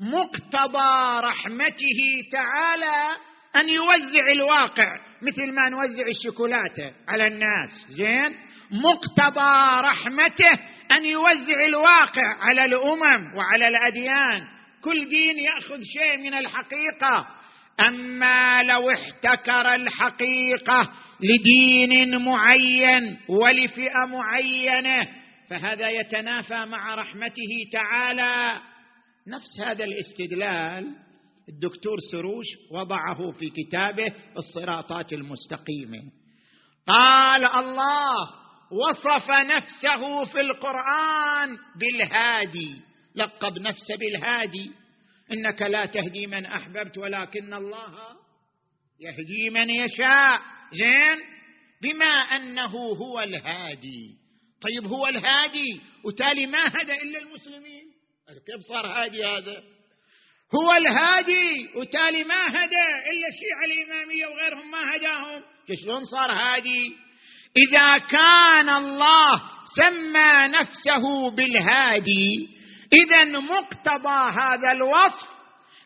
[0.00, 2.00] مقتضى رحمته
[2.32, 3.16] تعالى
[3.56, 7.70] أن يوزع الواقع مثل ما نوزع الشوكولاتة على الناس.
[7.90, 8.36] زين؟
[8.70, 10.52] مقتضى رحمته
[10.92, 14.48] أن يوزع الواقع على الأمم وعلى الأديان.
[14.80, 17.28] كل دين يأخذ شيء من الحقيقة.
[17.80, 25.08] أما لو احتكر الحقيقة لدين معين ولفئة معينة
[25.50, 28.60] فهذا يتنافى مع رحمته تعالى.
[29.28, 30.96] نفس هذا الاستدلال
[31.48, 36.02] الدكتور سروش وضعه في كتابه الصراطات المستقيمة.
[36.86, 38.16] قال الله
[38.72, 42.80] وصف نفسه في القرآن بالهادي.
[43.14, 44.70] لقب نفسه بالهادي.
[45.32, 47.94] إنك لا تهدي من أحببت ولكن الله
[49.00, 50.40] يهدي من يشاء.
[50.72, 51.18] زين؟
[51.82, 54.10] بما أنه هو الهادي.
[54.62, 57.84] طيب هو الهادي وتالي ما هدى إلا المسلمين.
[58.46, 59.62] كيف صار هادي هذا؟
[60.54, 65.42] هو الهادي وتالي ما هدى إلا الشيعة الإمامية وغيرهم ما هداهم.
[65.82, 66.92] شلون صار هادي؟
[67.56, 69.42] إذا كان الله
[69.76, 72.53] سمى نفسه بالهادي
[72.94, 75.34] اذا مقتضى هذا الوصف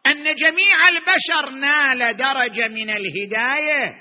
[0.07, 3.95] أن جميع البشر نال درجة من الهداية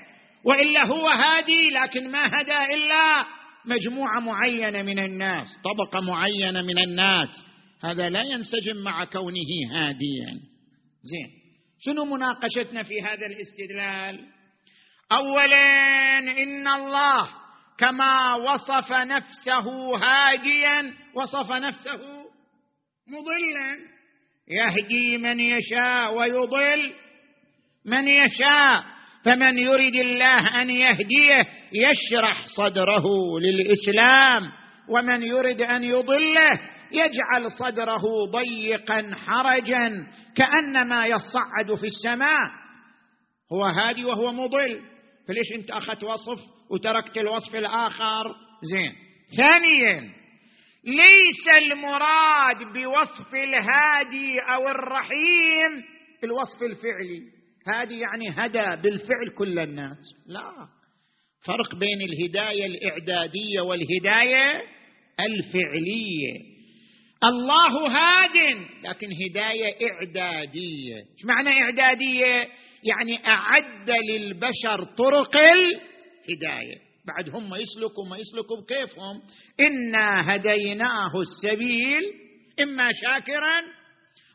[0.44, 3.26] وإلا هو هادي لكن ما هدى إلا
[3.66, 7.30] مجموعة معينة من الناس طبقة معينة من الناس.
[7.84, 10.34] هذا لا ينسجم مع كونه هاديا.
[11.04, 11.30] زين
[11.86, 14.26] شنو مناقشتنا في هذا الاستدلال؟
[15.12, 17.30] اولا إن الله
[17.80, 22.17] كما وصف نفسه هاديا وصف نفسه
[23.08, 23.78] مضلا.
[24.48, 26.94] يهدي من يشاء ويضل.
[27.86, 28.84] من يشاء
[29.26, 33.06] فمن يرد الله أن يهديه يشرح صدره
[33.40, 34.52] للإسلام.
[34.90, 36.60] ومن يرد أن يضله
[36.92, 42.52] يجعل صدره ضيقا حرجا كأنما يصعد في السماء.
[43.54, 44.82] هو هادي وهو مضل.
[45.28, 46.40] فليش أنت أخذت وصف
[46.72, 48.36] وتركت الوصف الآخر؟
[48.72, 48.94] زين.
[49.38, 50.10] ثانيا.
[50.84, 55.84] ليس المراد بوصف الهادي أو الرحيم
[56.24, 57.22] الوصف الفعلي.
[57.74, 59.98] هادي يعني هدى بالفعل كل الناس.
[60.28, 60.52] لا.
[61.46, 64.52] فرق بين الهداية الإعدادية والهداية
[65.20, 66.58] الفعلية.
[67.24, 70.96] الله هاد لكن هداية إعدادية.
[70.96, 72.48] إيش معنى إعدادية؟
[72.84, 76.87] يعني أعد للبشر طرق الهداية.
[77.08, 79.22] بعد هم يسلكوا ما يسلكوا بكيفهم.
[79.60, 82.04] إنا هديناه السبيل
[82.62, 83.62] إما شاكرا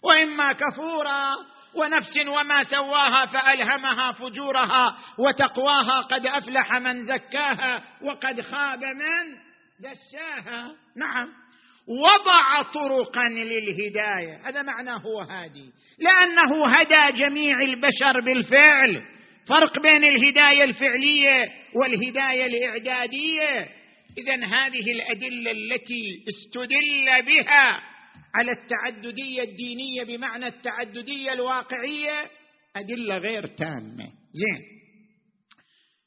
[0.03, 1.53] وإما كفورا.
[1.75, 9.37] ونفس وما سواها فألهمها فجورها وتقواها قد أفلح من زكاها وقد خاب من
[9.81, 10.75] دساها.
[10.97, 11.29] نعم.
[11.89, 14.49] وضع طرقا للهداية.
[14.49, 15.73] هذا معناه هو هادي.
[15.99, 19.03] لأنه هدى جميع البشر بالفعل.
[19.47, 23.69] فرق بين الهداية الفعلية والهداية الإعدادية.
[24.19, 27.83] اذا هذه الأدلة التي استدل بها
[28.35, 32.31] على التعددية الدينية بمعنى التعددية الواقعية
[32.77, 34.07] أدلة غير تامة.
[34.33, 34.73] زين.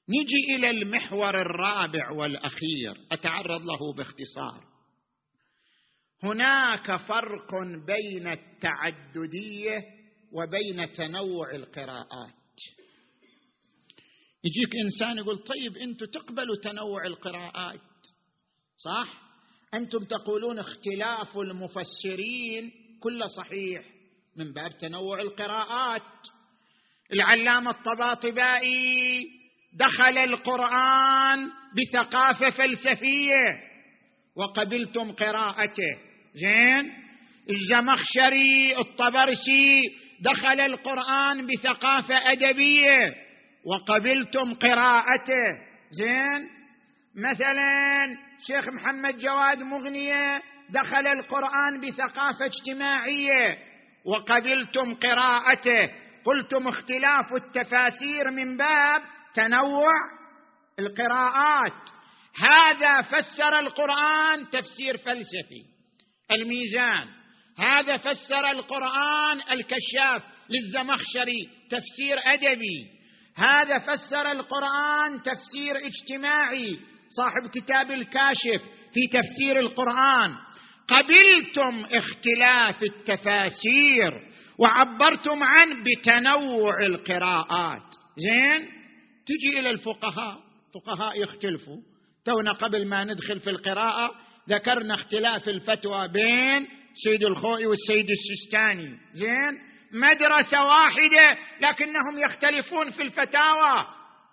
[0.10, 2.96] نجي إلى المحور الرابع والأخير.
[3.12, 4.64] أتعرض له باختصار.
[6.24, 7.52] هناك فرق
[7.88, 9.84] بين التعددية
[10.34, 12.45] وبين تنوع القراءات.
[14.46, 17.80] يجيك إنسان يقول طيب أنتم تقبلوا تنوع القراءات
[18.78, 19.08] صح؟
[19.74, 23.82] أنتم تقولون اختلاف المفسرين كله صحيح
[24.38, 26.02] من باب تنوع القراءات.
[27.14, 29.28] العلامة الطباطبائي
[29.74, 33.64] دخل القرآن بثقافة فلسفية
[34.36, 35.98] وقبلتم قراءته.
[36.36, 36.94] زين؟
[37.50, 39.82] الزمخشري الطبرسي
[40.20, 43.25] دخل القرآن بثقافة أدبية.
[43.66, 45.48] وقبلتم قراءته.
[45.92, 46.50] زين؟
[47.16, 53.58] مثلا شيخ محمد جواد مغنية دخل القرآن بثقافة اجتماعية
[54.06, 55.92] وقبلتم قراءته.
[56.26, 59.02] قلتم اختلاف التفاسير من باب
[59.36, 59.92] تنوع
[60.80, 61.74] القراءات.
[62.38, 65.64] هذا فسر القرآن تفسير فلسفي.
[66.32, 67.08] الميزان.
[67.60, 72.95] هذا فسر القرآن الكشاف للزمخشري تفسير أدبي.
[73.36, 76.80] هذا فسر القرآن تفسير اجتماعي
[77.18, 78.62] صاحب كتاب الكاشف
[78.94, 80.36] في تفسير القرآن.
[80.88, 84.22] قبلتم اختلاف التفاسير
[84.60, 87.82] وعبرتم عنه بتنوع القراءات.
[88.18, 88.70] زين؟
[89.26, 90.40] تجي إلى الفقهاء.
[90.76, 91.78] فقهاء يختلفوا.
[92.26, 94.16] تونا قبل ما ندخل في القراءة
[94.50, 96.68] ذكرنا اختلاف الفتوى بين
[97.04, 98.98] سيد الخوئي والسيد السستاني.
[99.14, 103.88] زين؟ مدرسة واحدة لكنهم يختلفون في الفتاوى.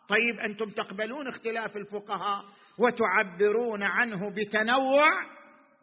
[0.08, 2.44] طيب أنتم تقبلون اختلاف الفقهاء
[2.78, 5.08] وتعبرون عنه بتنوع؟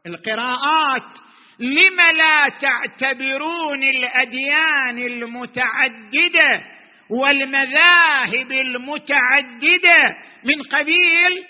[0.05, 1.17] القراءات.
[1.59, 6.63] لم لا تعتبرون الأديان المتعددة
[7.09, 11.45] والمذاهب المتعددة من قبيل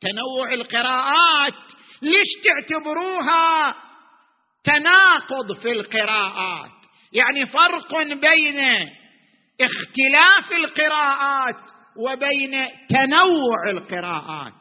[0.00, 1.54] تنوع القراءات؟
[2.02, 3.74] ليش تعتبروها
[4.64, 6.75] تناقض في القراءات؟
[7.16, 8.60] يعني فرق بين
[9.60, 11.56] اختلاف القراءات
[11.96, 14.52] وبين تنوع القراءات.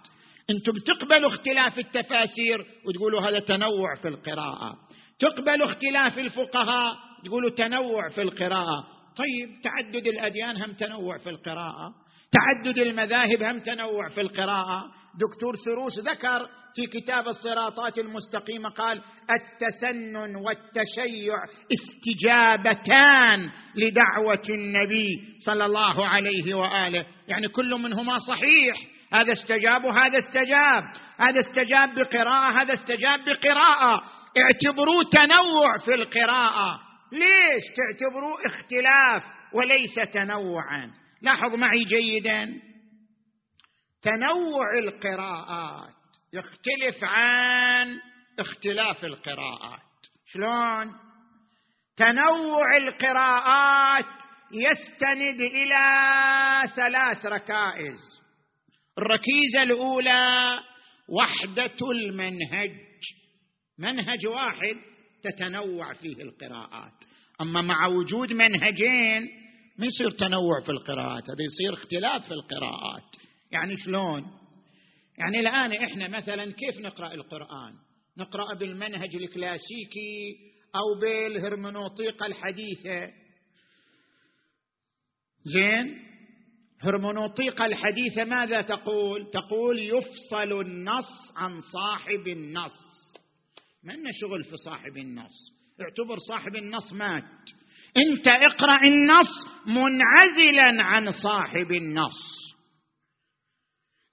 [0.49, 4.77] أنتم تقبلوا اختلاف التفاسير وتقولوا هذا تنوع في القراءة.
[5.19, 6.95] تقبلوا اختلاف الفقهاء
[7.25, 8.87] تقولوا تنوع في القراءة.
[9.17, 11.93] طيب تعدد الأديان هم تنوع في القراءة.
[12.31, 14.94] تعدد المذاهب هم تنوع في القراءة.
[15.19, 21.35] دكتور سروس ذكر في كتاب الصراطات المستقيمه قال التسنن والتشيع
[21.73, 27.05] استجابتان لدعوة النبي صلى الله عليه وآله.
[27.27, 28.77] يعني كل منهما صحيح.
[29.13, 30.83] هذا استجاب وهذا استجاب.
[31.17, 34.03] هذا استجاب بقراءة هذا استجاب بقراءة.
[34.37, 36.79] اعتبروه تنوع في القراءة.
[37.11, 40.91] ليش تعتبروه اختلاف وليس تنوعا؟
[41.21, 42.53] لاحظ معي جيدا.
[44.05, 45.95] تنوع القراءات.
[46.33, 47.99] يختلف عن
[48.39, 49.81] اختلاف القراءات.
[50.33, 50.93] شلون؟
[51.97, 54.05] تنوع القراءات
[54.51, 55.85] يستند إلى
[56.75, 58.21] ثلاث ركائز.
[58.97, 60.59] الركيزة الأولى
[61.09, 62.71] وحدة المنهج.
[63.79, 64.75] منهج واحد
[65.23, 66.93] تتنوع فيه القراءات.
[67.41, 69.29] أما مع وجود منهجين
[69.77, 73.24] ما يصير تنوع في القراءات هذا يصير اختلاف في القراءات.
[73.51, 74.25] يعني شلون؟
[75.17, 77.73] يعني الآن إحنا مثلا كيف نقرأ القرآن؟
[78.17, 80.37] نقرأ بالمنهج الكلاسيكي
[80.75, 83.11] أو بالهرمنوطيقه الحديثة.
[85.45, 86.05] زين؟
[86.81, 92.95] هرمنوطيقه الحديثة ماذا تقول؟ تقول يفصل النص عن صاحب النص.
[93.83, 97.23] ما لنا شغل في صاحب النص؟ اعتبر صاحب النص مات.
[97.97, 102.34] أنت اقرأ النص منعزلا عن صاحب النص.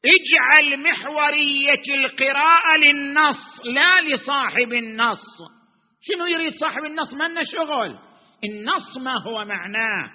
[0.04, 5.38] اجعل محورية القراءة للنص لا لصاحب النص.
[6.00, 7.98] شنو يريد صاحب النص؟ ما شغل.
[8.44, 10.10] النص ما هو معناه.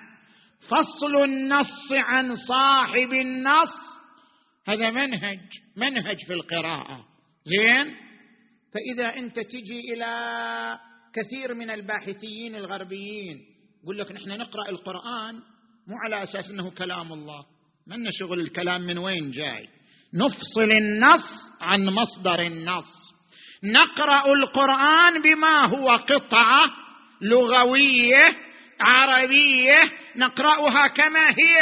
[0.67, 3.97] فصل النص عن صاحب النص.
[4.67, 5.39] هذا منهج
[5.75, 7.05] منهج في القراءة.
[7.45, 7.95] زين؟
[8.73, 10.79] فإذا أنت تجي إلى
[11.13, 13.37] كثير من الباحثيين الغربيين
[13.83, 15.35] يقول لك نحن نقرأ القرآن
[15.87, 17.45] مو على أساس إنه كلام الله.
[17.87, 19.76] من شغل الكلام من وين جاي؟
[20.13, 23.07] نفصل النص عن مصدر النص.
[23.63, 26.65] نقرأ القرآن بما هو قطعة
[27.21, 28.37] لغوية
[28.79, 31.57] عربية نقرأها كما هي.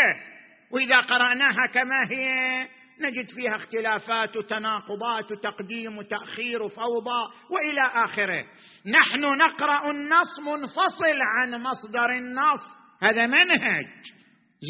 [0.72, 2.68] وإذا قرأناها كما هي
[3.02, 8.46] نجد فيها اختلافات وتناقضات وتقديم وتأخير وفوضى وإلى آخره.
[8.86, 12.62] نحن نقرأ النص منفصل عن مصدر النص.
[13.02, 13.86] هذا منهج.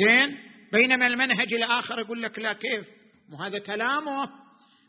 [0.05, 0.37] زين؟
[0.71, 2.85] بينما المنهج الآخر يقول لك لا كيف؟
[3.29, 4.29] مو هذا كلامه؟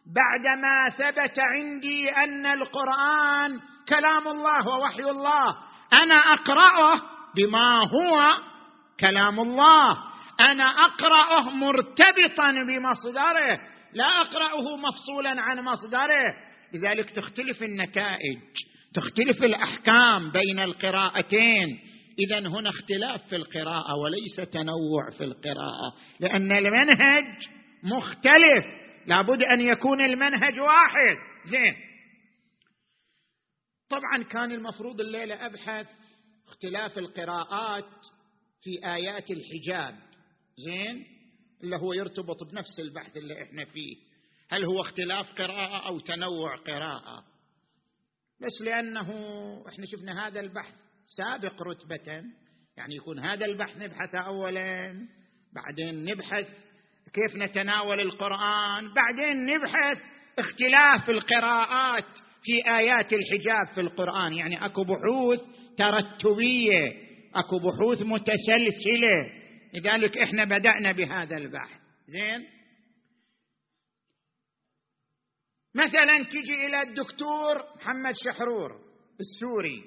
[0.06, 5.56] بعدما ثبت عندي أن القرآن كلام الله ووحي الله
[6.02, 7.00] أنا أقرأه
[7.36, 8.36] بما هو
[9.00, 9.98] كلام الله.
[10.40, 13.60] أنا أقرأه مرتبطا بمصدره
[13.92, 16.34] لا أقرأه مفصولا عن مصدره.
[16.74, 18.38] لذلك تختلف النتائج
[18.94, 21.80] تختلف الأحكام بين القراءتين.
[22.18, 27.55] اذا هنا اختلاف في القراءة وليس تنوع في القراءة لأن المنهج
[27.86, 28.64] مختلف.
[29.06, 31.16] لابد أن يكون المنهج واحد.
[31.46, 31.76] زين.
[33.88, 35.86] طبعا كان المفروض الليلة أبحث
[36.48, 38.06] اختلاف القراءات
[38.62, 39.98] في آيات الحجاب.
[40.66, 41.06] زين.
[41.62, 43.96] اللي هو يرتبط بنفس البحث اللي إحنا فيه.
[44.50, 47.24] هل هو اختلاف قراءة أو تنوع قراءة؟
[48.40, 49.08] بس لأنه
[49.68, 50.74] إحنا شفنا هذا البحث
[51.16, 52.24] سابق رتبة.
[52.76, 55.08] يعني يكون هذا البحث نبحثه اولا
[55.52, 56.65] بعدين نبحث
[57.16, 59.98] كيف نتناول القرآن؟ بعدين نبحث
[60.38, 62.04] اختلاف القراءات
[62.42, 64.32] في آيات الحجاب في القرآن.
[64.32, 65.40] يعني أكو بحوث
[65.78, 69.32] ترتبية أكو بحوث متسلسلة.
[69.74, 71.80] لذلك إحنا بدأنا بهذا البحث.
[72.08, 72.46] زين؟
[75.74, 78.70] مثلا تجي إلى الدكتور محمد شحرور
[79.20, 79.82] السوري.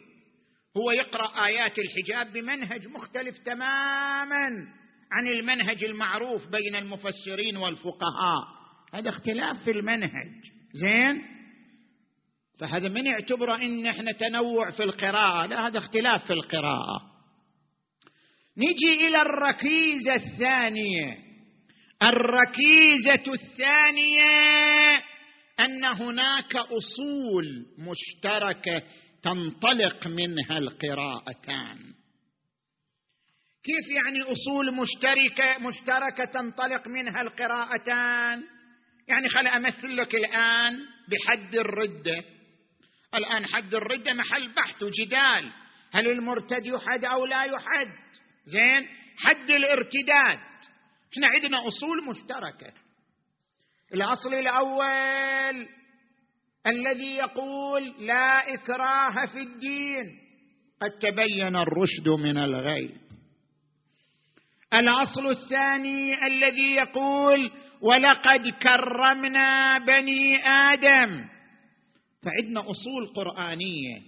[0.77, 4.78] هو يقرأ آيات الحجاب بمنهج مختلف تماما.
[5.11, 8.47] عن المنهج المعروف بين المفسرين والفقهاء.
[8.93, 10.29] هذا اختلاف في المنهج.
[10.73, 11.21] زين؟
[12.59, 15.45] فهذا من يعتبره إن إحنا تنوع في القراءة.
[15.45, 17.01] لا هذا اختلاف في القراءة.
[18.57, 21.17] نجي إلى الركيزة الثانية.
[22.03, 24.29] الركيزة الثانية
[25.59, 28.83] أن هناك أصول مشتركة
[29.23, 31.77] تنطلق منها القراءتان.
[33.69, 38.43] كيف يعني أصول مشتركة مشتركة تنطلق منها القراءتان؟
[39.07, 42.23] يعني خل أمثل لك الآن بحد الردة.
[43.15, 45.51] الآن حد الردة محل بحث وجدال.
[45.91, 47.93] هل المرتد يحد أو لا يحد؟
[48.45, 50.39] زين؟ حد الارتداد.
[51.13, 52.73] إحنا عندنا أصول مشتركة.
[53.93, 55.67] الأصل الأول
[56.67, 60.19] الذي يقول لا إكراه في الدين.
[60.81, 63.08] قد تبين الرشد من الغي.
[64.73, 67.51] الأصل الثاني الذي يقول
[67.81, 71.25] ولقد كرمنا بني آدم.
[72.23, 74.01] فعندنا أصول قرآنية.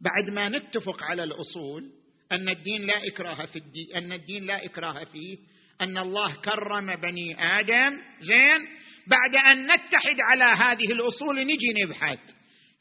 [0.00, 1.84] بعد ما نتفق على الأصول
[2.32, 5.36] أن الدين لا إكراه في الدين أن الدين لا إكراه فيه
[5.80, 7.98] أن الله كرم بني آدم.
[8.20, 8.60] زين؟
[9.06, 12.18] بعد أن نتحد على هذه الأصول نجي نبحث.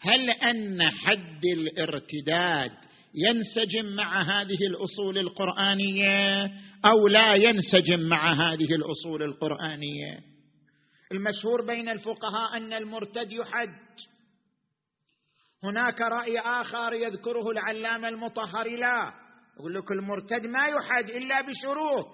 [0.01, 2.71] هل أن حد الارتداد
[3.15, 6.51] ينسجم مع هذه الأصول القرآنية؟
[6.86, 10.19] أو لا ينسجم مع هذه الأصول القرآنية.
[11.11, 13.73] المشهور بين الفقهاء أن المرتد يحد
[15.63, 18.67] هناك رأي آخر يذكره العلامة المطهر.
[18.69, 19.13] لا
[19.57, 22.07] يقول لك المرتد ما يحد إلا بشروط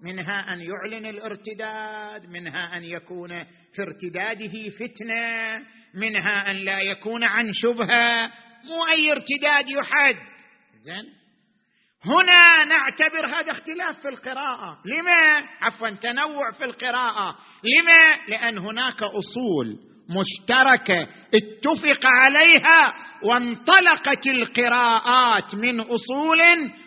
[0.00, 5.58] منها أن يعلن الارتداد منها أن يكون في ارتداده فتنة
[5.94, 8.32] منها أن لا يكون عن شبهة.
[8.64, 10.16] مو أي ارتداد يحد
[10.82, 11.21] زين؟
[12.04, 14.78] هنا نعتبر هذا اختلاف في القراءة.
[14.84, 17.38] لما؟ عفوا تنوع في القراءة.
[17.64, 19.78] لما؟ لأن هناك أصول
[20.08, 26.38] مشتركة اتفق عليها وانطلقت القراءات من أصول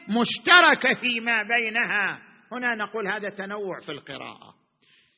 [0.08, 2.22] مشتركة فيما بينها.
[2.52, 4.56] هنا نقول هذا تنوع في القراءة.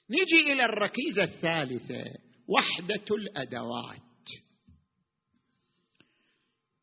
[0.09, 2.03] نجي إلى الركيزة الثالثة
[2.49, 3.97] وحدة الأدوات.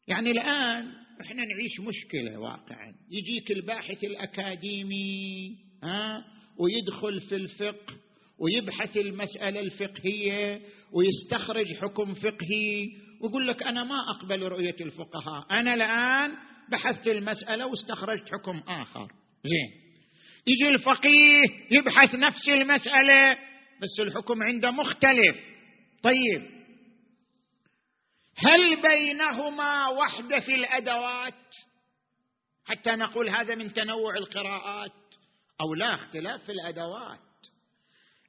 [0.08, 2.94] يعني الآن إحنا نعيش مشكلة واقعا.
[3.10, 6.24] يجيك الباحث الأكاديمي ها
[6.58, 7.94] ويدخل في الفقه
[8.38, 10.60] ويبحث المسألة الفقهية
[10.92, 12.88] ويستخرج حكم فقهي
[13.20, 15.46] ويقول لك أنا ما أقبل رؤية الفقهاء.
[15.50, 16.36] أنا الآن
[16.70, 19.12] بحثت المسألة واستخرجت حكم آخر.
[19.44, 19.84] زين.
[20.46, 23.32] يجي الفقيه يبحث نفس المسألة
[23.82, 25.36] بس الحكم عنده مختلف.
[26.02, 26.53] طيب.
[28.36, 31.34] هل بينهما وحده في الأدوات؟
[32.66, 34.92] حتى نقول هذا من تنوع القراءات
[35.60, 37.20] أو لا اختلاف في الأدوات.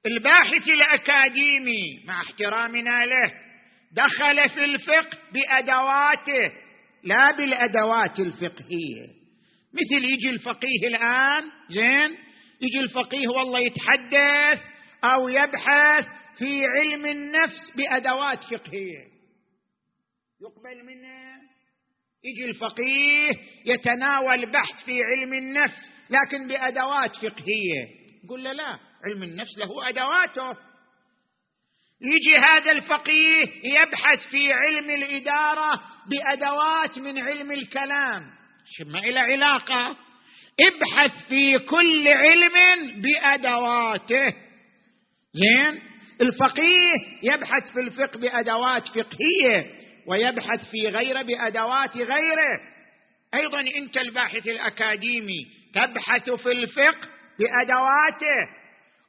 [0.05, 3.33] الباحث الأكاديمي مع احترامنا له
[3.91, 6.53] دخل في الفقه بأدواته
[7.03, 9.07] لا بالأدوات الفقهية.
[9.73, 12.17] مثل يجي الفقيه الآن زين
[12.61, 14.61] يجي الفقيه والله يتحدث
[15.03, 16.05] أو يبحث
[16.37, 19.14] في علم النفس بأدوات فقهية.
[20.41, 21.41] يقبل منه.
[22.23, 23.29] يجي الفقيه
[23.65, 27.89] يتناول بحث في علم النفس لكن بأدوات فقهية.
[28.23, 30.57] يقول له لا علم النفس له أدواته.
[32.01, 38.21] يجي هذا الفقيه يبحث في علم الإدارة بأدوات من علم الكلام.
[38.85, 39.97] ما إلى علاقة.
[40.59, 42.53] ابحث في كل علم
[43.01, 44.35] بأدواته.
[45.33, 45.81] زين؟
[46.21, 49.84] الفقيه يبحث في الفقه بأدوات فقهية.
[50.07, 52.59] ويبحث في غيره بأدوات غيره.
[53.33, 57.07] أيضا انت الباحث الأكاديمي تبحث في الفقه
[57.39, 58.39] بأدواته.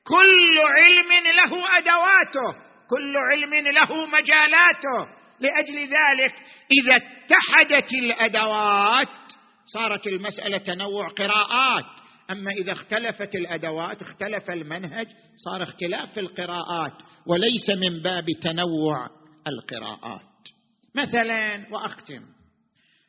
[0.05, 2.67] كل علم له أدواته.
[2.91, 5.17] كل علم له مجالاته.
[5.41, 6.35] لأجل ذلك
[6.73, 9.09] إذا اتحدت الأدوات
[9.67, 11.85] صارت المسألة تنوع قراءات.
[12.31, 15.07] أما إذا اختلفت الأدوات اختلف المنهج
[15.45, 16.93] صار اختلاف في القراءات.
[17.27, 19.09] وليس من باب تنوع
[19.47, 20.36] القراءات.
[20.97, 22.23] مثلا وأختم.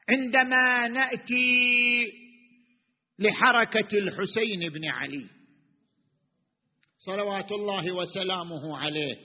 [0.10, 2.06] عندما نأتي
[3.20, 5.28] لحركة الحسين بن علي
[6.98, 9.16] صلوات الله وسلامه عليه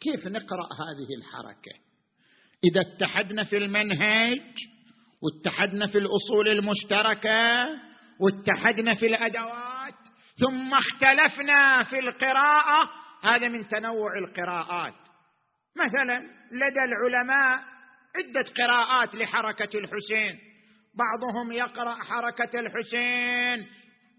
[0.00, 1.72] كيف نقرأ هذه الحركة؟
[2.64, 4.40] إذا اتحدنا في المنهج
[5.22, 7.68] واتحدنا في الأصول المشتركة
[8.20, 9.94] واتحدنا في الأدوات
[10.40, 12.90] ثم اختلفنا في القراءة
[13.22, 15.01] هذا من تنوع القراءات.
[15.76, 16.18] مثلا
[16.52, 17.58] لدى العلماء
[18.16, 20.38] عدة قراءات لحركة الحسين.
[20.94, 23.66] بعضهم يقرأ حركة الحسين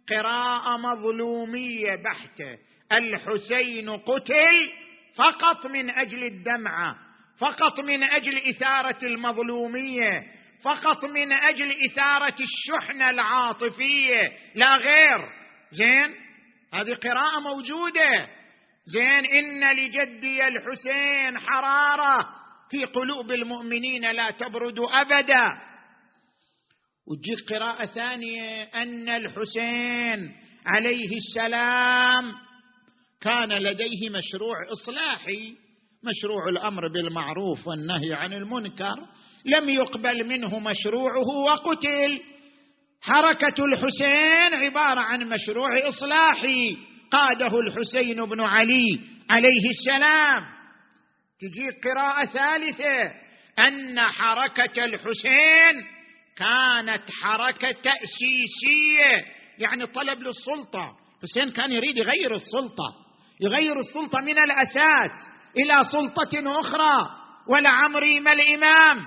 [0.09, 2.57] قراءة مظلومية بحتة.
[2.91, 4.71] الحسين قتل
[5.15, 6.95] فقط من أجل الدمعة
[7.39, 10.23] فقط من أجل إثارة المظلومية
[10.63, 14.31] فقط من أجل إثارة الشحنة العاطفية.
[14.55, 15.29] لا غير.
[15.71, 16.15] زين؟
[16.73, 18.27] هذه قراءة موجودة.
[18.85, 22.29] زين إن لجدي الحسين حرارة
[22.71, 25.43] في قلوب المؤمنين لا تبرد أبدا.
[27.07, 30.31] وتجيك قراءة ثانية أن الحسين
[30.65, 32.33] عليه السلام
[33.21, 35.55] كان لديه مشروع إصلاحي
[36.03, 38.95] مشروع الأمر بالمعروف والنهي عن المنكر.
[39.45, 42.21] لم يقبل منه مشروعه وقتل.
[43.01, 46.92] حركة الحسين عبارة عن مشروع إصلاحي.
[47.13, 48.99] قاده الحسين بن علي
[49.29, 50.43] عليه السلام.
[51.41, 53.11] تجي قراءة ثالثة.
[53.59, 55.85] أن حركة الحسين
[56.37, 59.25] كانت حركة تأسيسية.
[59.59, 60.95] يعني طلب للسلطة.
[61.23, 62.95] حسين كان يريد يغير السلطة.
[63.41, 65.11] يغير السلطة من الأساس
[65.57, 67.09] إلى سلطة أخرى.
[67.49, 69.05] ولعمري ما الإمام.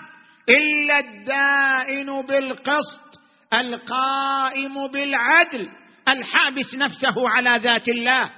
[0.48, 3.20] إلا الدائن بالقسط
[3.52, 5.68] القائم بالعدل.
[6.08, 8.32] الحابس نفسه على ذات الله.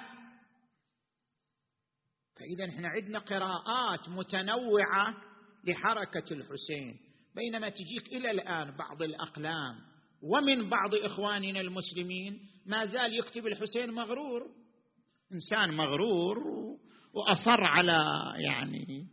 [2.37, 5.15] فإذا إحنا عندنا قراءات متنوعة
[5.65, 6.97] لحركة الحسين
[7.37, 9.75] بينما تجيك إلى الآن بعض الأقلام
[10.23, 14.43] ومن بعض إخواننا المسلمين ما زال يكتب الحسين مغرور.
[15.33, 16.39] إنسان مغرور
[17.15, 18.05] وأصر على
[18.37, 19.07] يعني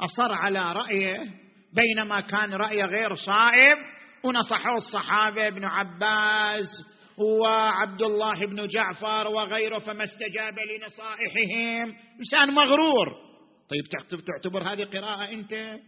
[0.00, 1.30] أصر على رأيه
[1.72, 3.78] بينما كان رايه غير صائب.
[4.24, 6.66] ونصحوه الصحابة ابن عباس
[7.22, 11.94] وعبد الله بن جعفر وغيره فما استجاب لنصائحهم.
[12.20, 13.06] إنسان مغرور.
[13.70, 13.84] طيب
[14.26, 15.78] تعتبر هذه قراءة أنت؟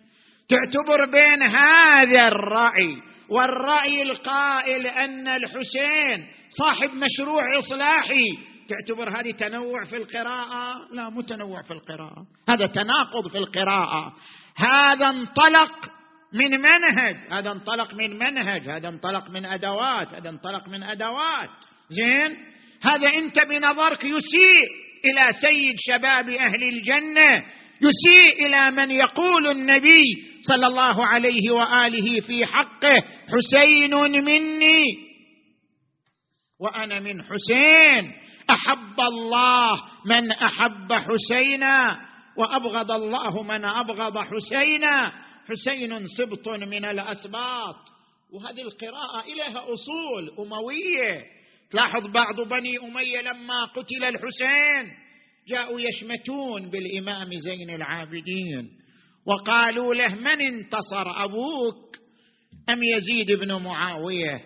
[0.48, 2.96] تعتبر بين هذا الرأي
[3.28, 6.26] والرأي القائل أن الحسين
[6.58, 8.38] صاحب مشروع إصلاحي.
[8.68, 14.12] تعتبر هذه تنوع في القراءة؟ لا مو تنوع في القراءة هذا تناقض في القراءة.
[14.56, 15.90] هذا انطلق
[16.34, 21.50] من منهج هذا انطلق من منهج هذا انطلق من أدوات هذا انطلق من أدوات.
[21.90, 22.36] زين؟
[22.82, 24.68] هذا أنت بنظرك يسيء
[25.04, 27.44] إلى سيد شباب أهل الجنة
[27.80, 30.04] يسيء إلى من يقول النبي
[30.48, 34.84] صلى الله عليه وآله في حقه حسين مني.
[36.60, 38.12] وأنا من حسين
[38.50, 42.00] أحب الله من أحب حسينا
[42.36, 45.23] وأبغض الله من أبغض حسينا.
[45.48, 47.76] حسين سبط من الأسباط.
[48.32, 51.24] وهذه القراءة إليها أصول أموية.
[51.70, 54.92] تلاحظ بعض بني أمية لما قتل الحسين
[55.48, 58.70] جاءوا يشمتون بالإمام زين العابدين.
[59.26, 61.96] وقالوا له من انتصر أبوك؟
[62.68, 64.40] أم يزيد بن معاوية؟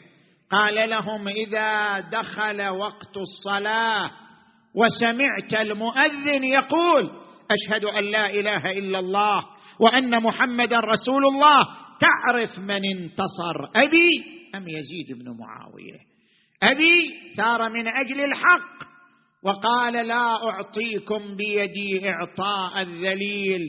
[0.50, 4.10] قال لهم إذا دخل وقت الصلاة
[4.74, 7.10] وسمعت المؤذن يقول
[7.50, 9.44] أشهد أن لا إله إلا الله
[9.80, 11.68] وأن محمدا رسول الله.
[12.00, 14.24] تعرف من انتصر أبي
[14.54, 15.98] أم يزيد بن معاوية؟
[16.62, 18.88] أبي ثار من أجل الحق.
[19.42, 23.60] وقال لا أعطيكم بيدي إعطاء الذليل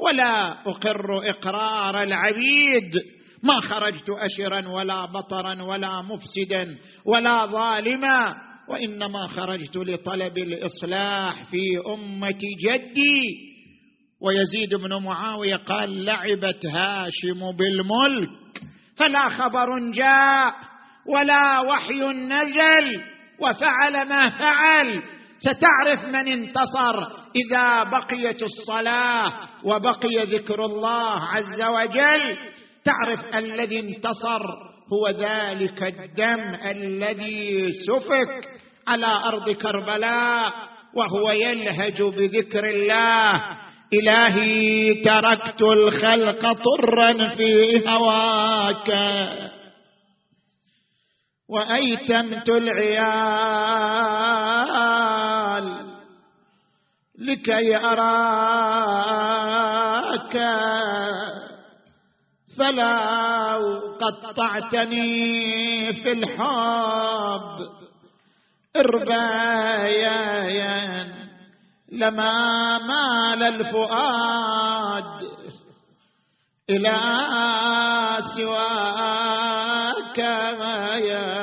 [0.00, 2.92] ولا أقر إقرار العبيد.
[3.42, 8.34] ما خرجت أشرا ولا بطرا ولا مفسدا ولا ظالما
[8.68, 13.47] وإنما خرجت لطلب الإصلاح في أمة جدي.
[14.20, 18.30] ويزيد بن معاوية قال لعبت هاشم بالملك
[18.96, 20.54] فلا خبر جاء
[21.06, 23.00] ولا وحي نزل
[23.40, 25.02] وفعل ما فعل.
[25.38, 27.06] ستعرف من انتصر
[27.36, 29.32] إذا بقيت الصلاة
[29.64, 32.36] وبقي ذكر الله عز وجل.
[32.84, 34.42] تعرف الذي انتصر
[34.92, 38.48] هو ذلك الدم الذي سفك
[38.86, 40.52] على أرض كربلاء
[40.94, 43.67] وهو يلهج بذكر الله.
[43.92, 48.90] إلهي تركت الخلق طرا في هواك.
[51.48, 53.08] وأيتمت العيال
[57.18, 58.08] لكي أراك.
[62.58, 67.68] فلو قطعتني في الحب
[68.76, 70.38] اربايا.
[71.92, 75.28] لما مال الفؤاد
[76.70, 76.98] إلى
[78.36, 81.38] سواك يا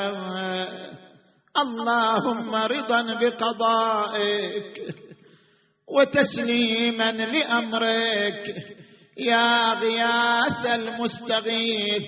[1.58, 4.96] اللهم رضا بقضائك
[5.88, 8.56] وتسليما لأمرك
[9.18, 12.06] يا غياث المستغيثين.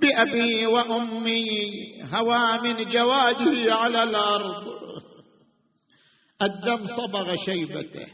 [0.00, 1.70] بأبي وأمي
[2.12, 4.64] هوى من جواده على الأرض.
[6.42, 8.06] الدم صبغ شيبته.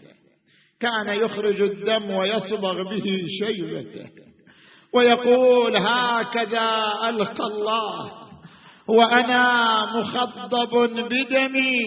[0.81, 4.11] كان يخرج الدم ويصبغ به شيبته.
[4.95, 8.12] ويقول هكذا ألقى الله.
[8.89, 11.81] وأنا مخضب بدمي.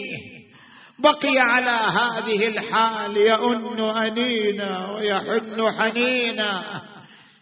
[0.99, 6.81] بقي على هذه الحال يؤن أنينا ويحن حنينا.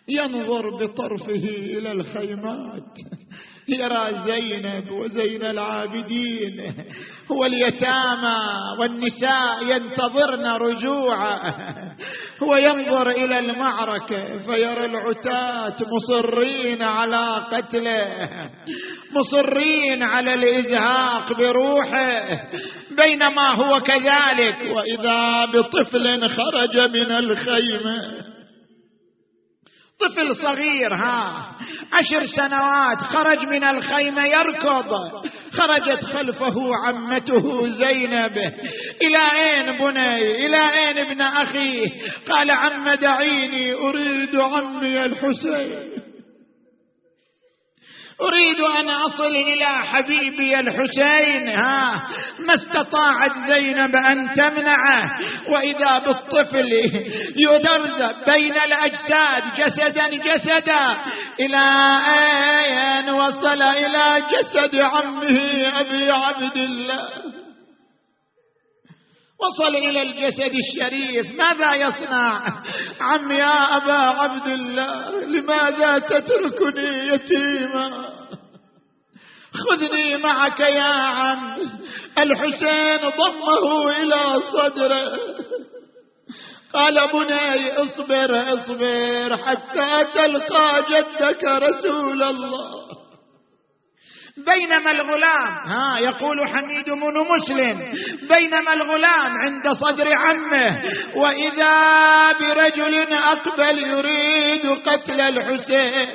[0.09, 1.45] ينظر بطرفه
[1.77, 3.16] إلى الخيمات.
[3.69, 6.73] يرى زينب وزين العابدين
[7.31, 8.37] هو اليتامى
[8.79, 11.41] والنساء ينتظرن رجوعه
[12.43, 18.29] هو ينظر إلى المعركة فيرى العتاة مصرين على قتله
[19.11, 22.23] مصرين على الإزهاق بروحه
[22.91, 28.27] بينما هو كذلك وإذا بطفل خرج من الخيمة
[29.99, 31.45] طفل صغير ها.
[31.93, 34.91] عشر سنوات خرج من الخيمة يركض.
[35.53, 38.37] خرجت خلفه عمته زينب.
[39.01, 41.91] إلى أين بني؟ إلى أين ابن أخي؟
[42.29, 46.06] قال عم دعيني أريد عمي الحسين.
[48.21, 52.03] أريد أن أصل إلى حبيبي الحسين ها
[52.39, 55.11] ما استطاعت زينب أن تمنعه
[55.49, 56.71] وإذا بالطفل
[57.35, 60.97] يدرز بين الأجساد جسدا جسدا
[61.39, 61.65] إلى
[62.17, 67.09] أين وصل إلى جسد عمه أبي عبد الله؟
[69.39, 71.35] وصل إلى الجسد الشريف.
[71.35, 72.63] ماذا يصنع؟
[73.01, 78.09] عم يا أبا عبد الله لماذا تتركني يتيما؟
[79.53, 81.57] خذني معك يا عم.
[82.17, 85.19] الحسين ضمه إلى صدره.
[86.73, 92.76] قال بني اصبر اصبر حتى تلقى جدك رسول الله.
[94.45, 97.93] بينما الغلام ها يقول حميد بن مسلم
[98.29, 100.81] بينما الغلام عند صدر عمه
[101.15, 101.73] وإذا
[102.31, 106.07] برجل أقبل يريد قتل الحسين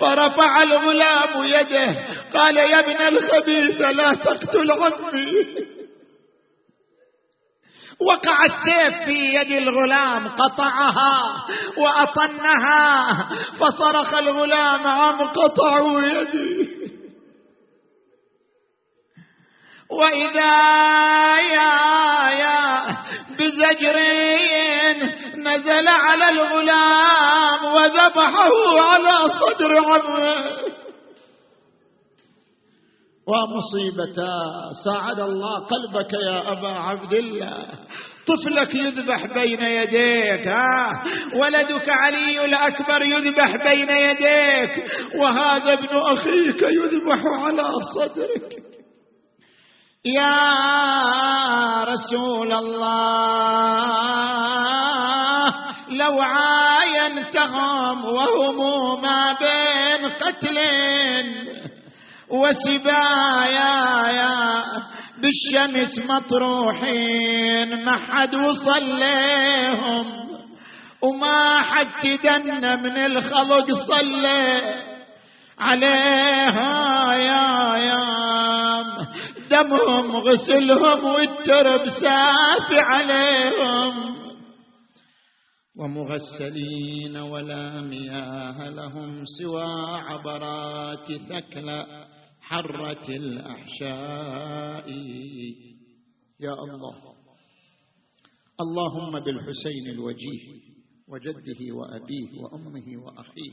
[0.00, 1.96] فرفع الغلام يده
[2.34, 5.46] قال يا ابن الخبيث لا تقتل عمي.
[8.00, 11.46] وقع السيف في يد الغلام قطعها
[11.76, 13.12] وأطنها
[13.60, 16.82] فصرخ الغلام عم قطعوا يدي.
[19.98, 20.56] وإذا
[21.36, 21.72] يا
[22.30, 22.62] يا
[23.38, 24.98] بزجرين
[25.36, 30.62] نزل على الغلام وذبحه على صدر عمه.
[33.26, 34.34] ومصيبتا
[34.84, 37.64] ساعد الله قلبك يا أبا عبد الله.
[38.26, 40.90] طفلك يذبح بين يديك ها؟
[41.34, 44.84] ولدك علي الأكبر يذبح بين يديك
[45.16, 48.72] وهذا ابن أخيك يذبح على صدرك.
[50.04, 53.94] يا رسول الله
[55.90, 60.58] لو عاينتهم وهم ما بين قتل
[62.30, 64.64] وسبايا يا
[65.18, 70.06] بالشمس مطروحين ما حد وصل لهم
[71.02, 74.60] وما حد تدنى من الخلق صلى
[75.60, 77.01] يام
[79.62, 84.12] دمهم غسلهم والترب سافي عليهم.
[85.76, 92.06] ومغسلين ولا مياه لهم سوى عبرات ثكلى
[92.40, 94.90] حرة الأحشاء.
[96.40, 97.12] يا الله.
[98.60, 100.60] اللهم بالحسين الوجيه
[101.08, 103.52] وجده وأبيه وأمه وأخيه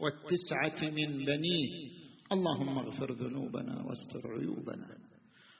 [0.00, 1.90] والتسعة من بنيه.
[2.32, 5.05] اللهم اغفر ذنوبنا واستر عيوبنا.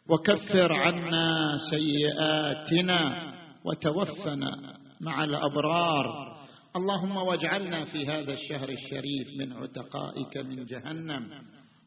[0.09, 3.33] وكفر عنا سيئاتنا
[3.65, 6.37] وتوفنا مع الأبرار.
[6.77, 11.29] اللهم واجعلنا في هذا الشهر الشريف من عتقائك من جهنم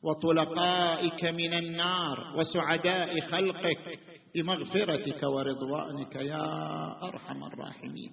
[0.03, 3.99] وطلقائك من النار وسعداء خلقك
[4.35, 6.47] بمغفرتك ورضوانك يا
[7.03, 8.11] أرحم الراحمين.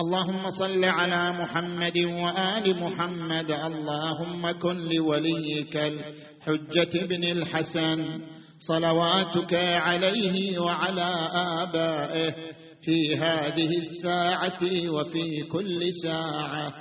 [0.00, 3.50] اللهم صل على محمد وآل محمد.
[3.50, 8.20] اللهم كن لوليك الحجة بن الحسن
[8.68, 12.34] صلواتك عليه وعلى آبائه
[12.84, 16.72] في هذه الساعة وفي كل ساعة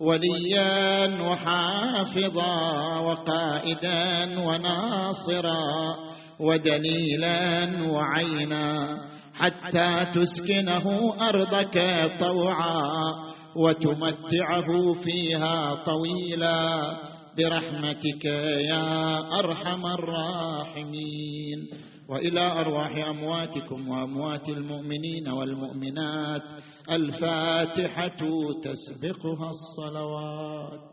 [0.00, 5.96] وليا وحافظا وقائدا وناصرا
[6.40, 8.98] ودليلا وعينا
[9.34, 13.14] حتى تسكنه أرضك طوعا
[13.56, 16.96] وتمتعه فيها طويلا.
[17.36, 21.68] برحمتك يا أرحم الراحمين.
[22.08, 26.42] وإلى أرواح أمواتكم وأموات المؤمنين والمؤمنات
[26.90, 28.20] الفاتحة
[28.62, 30.90] تسبقها الصلوات.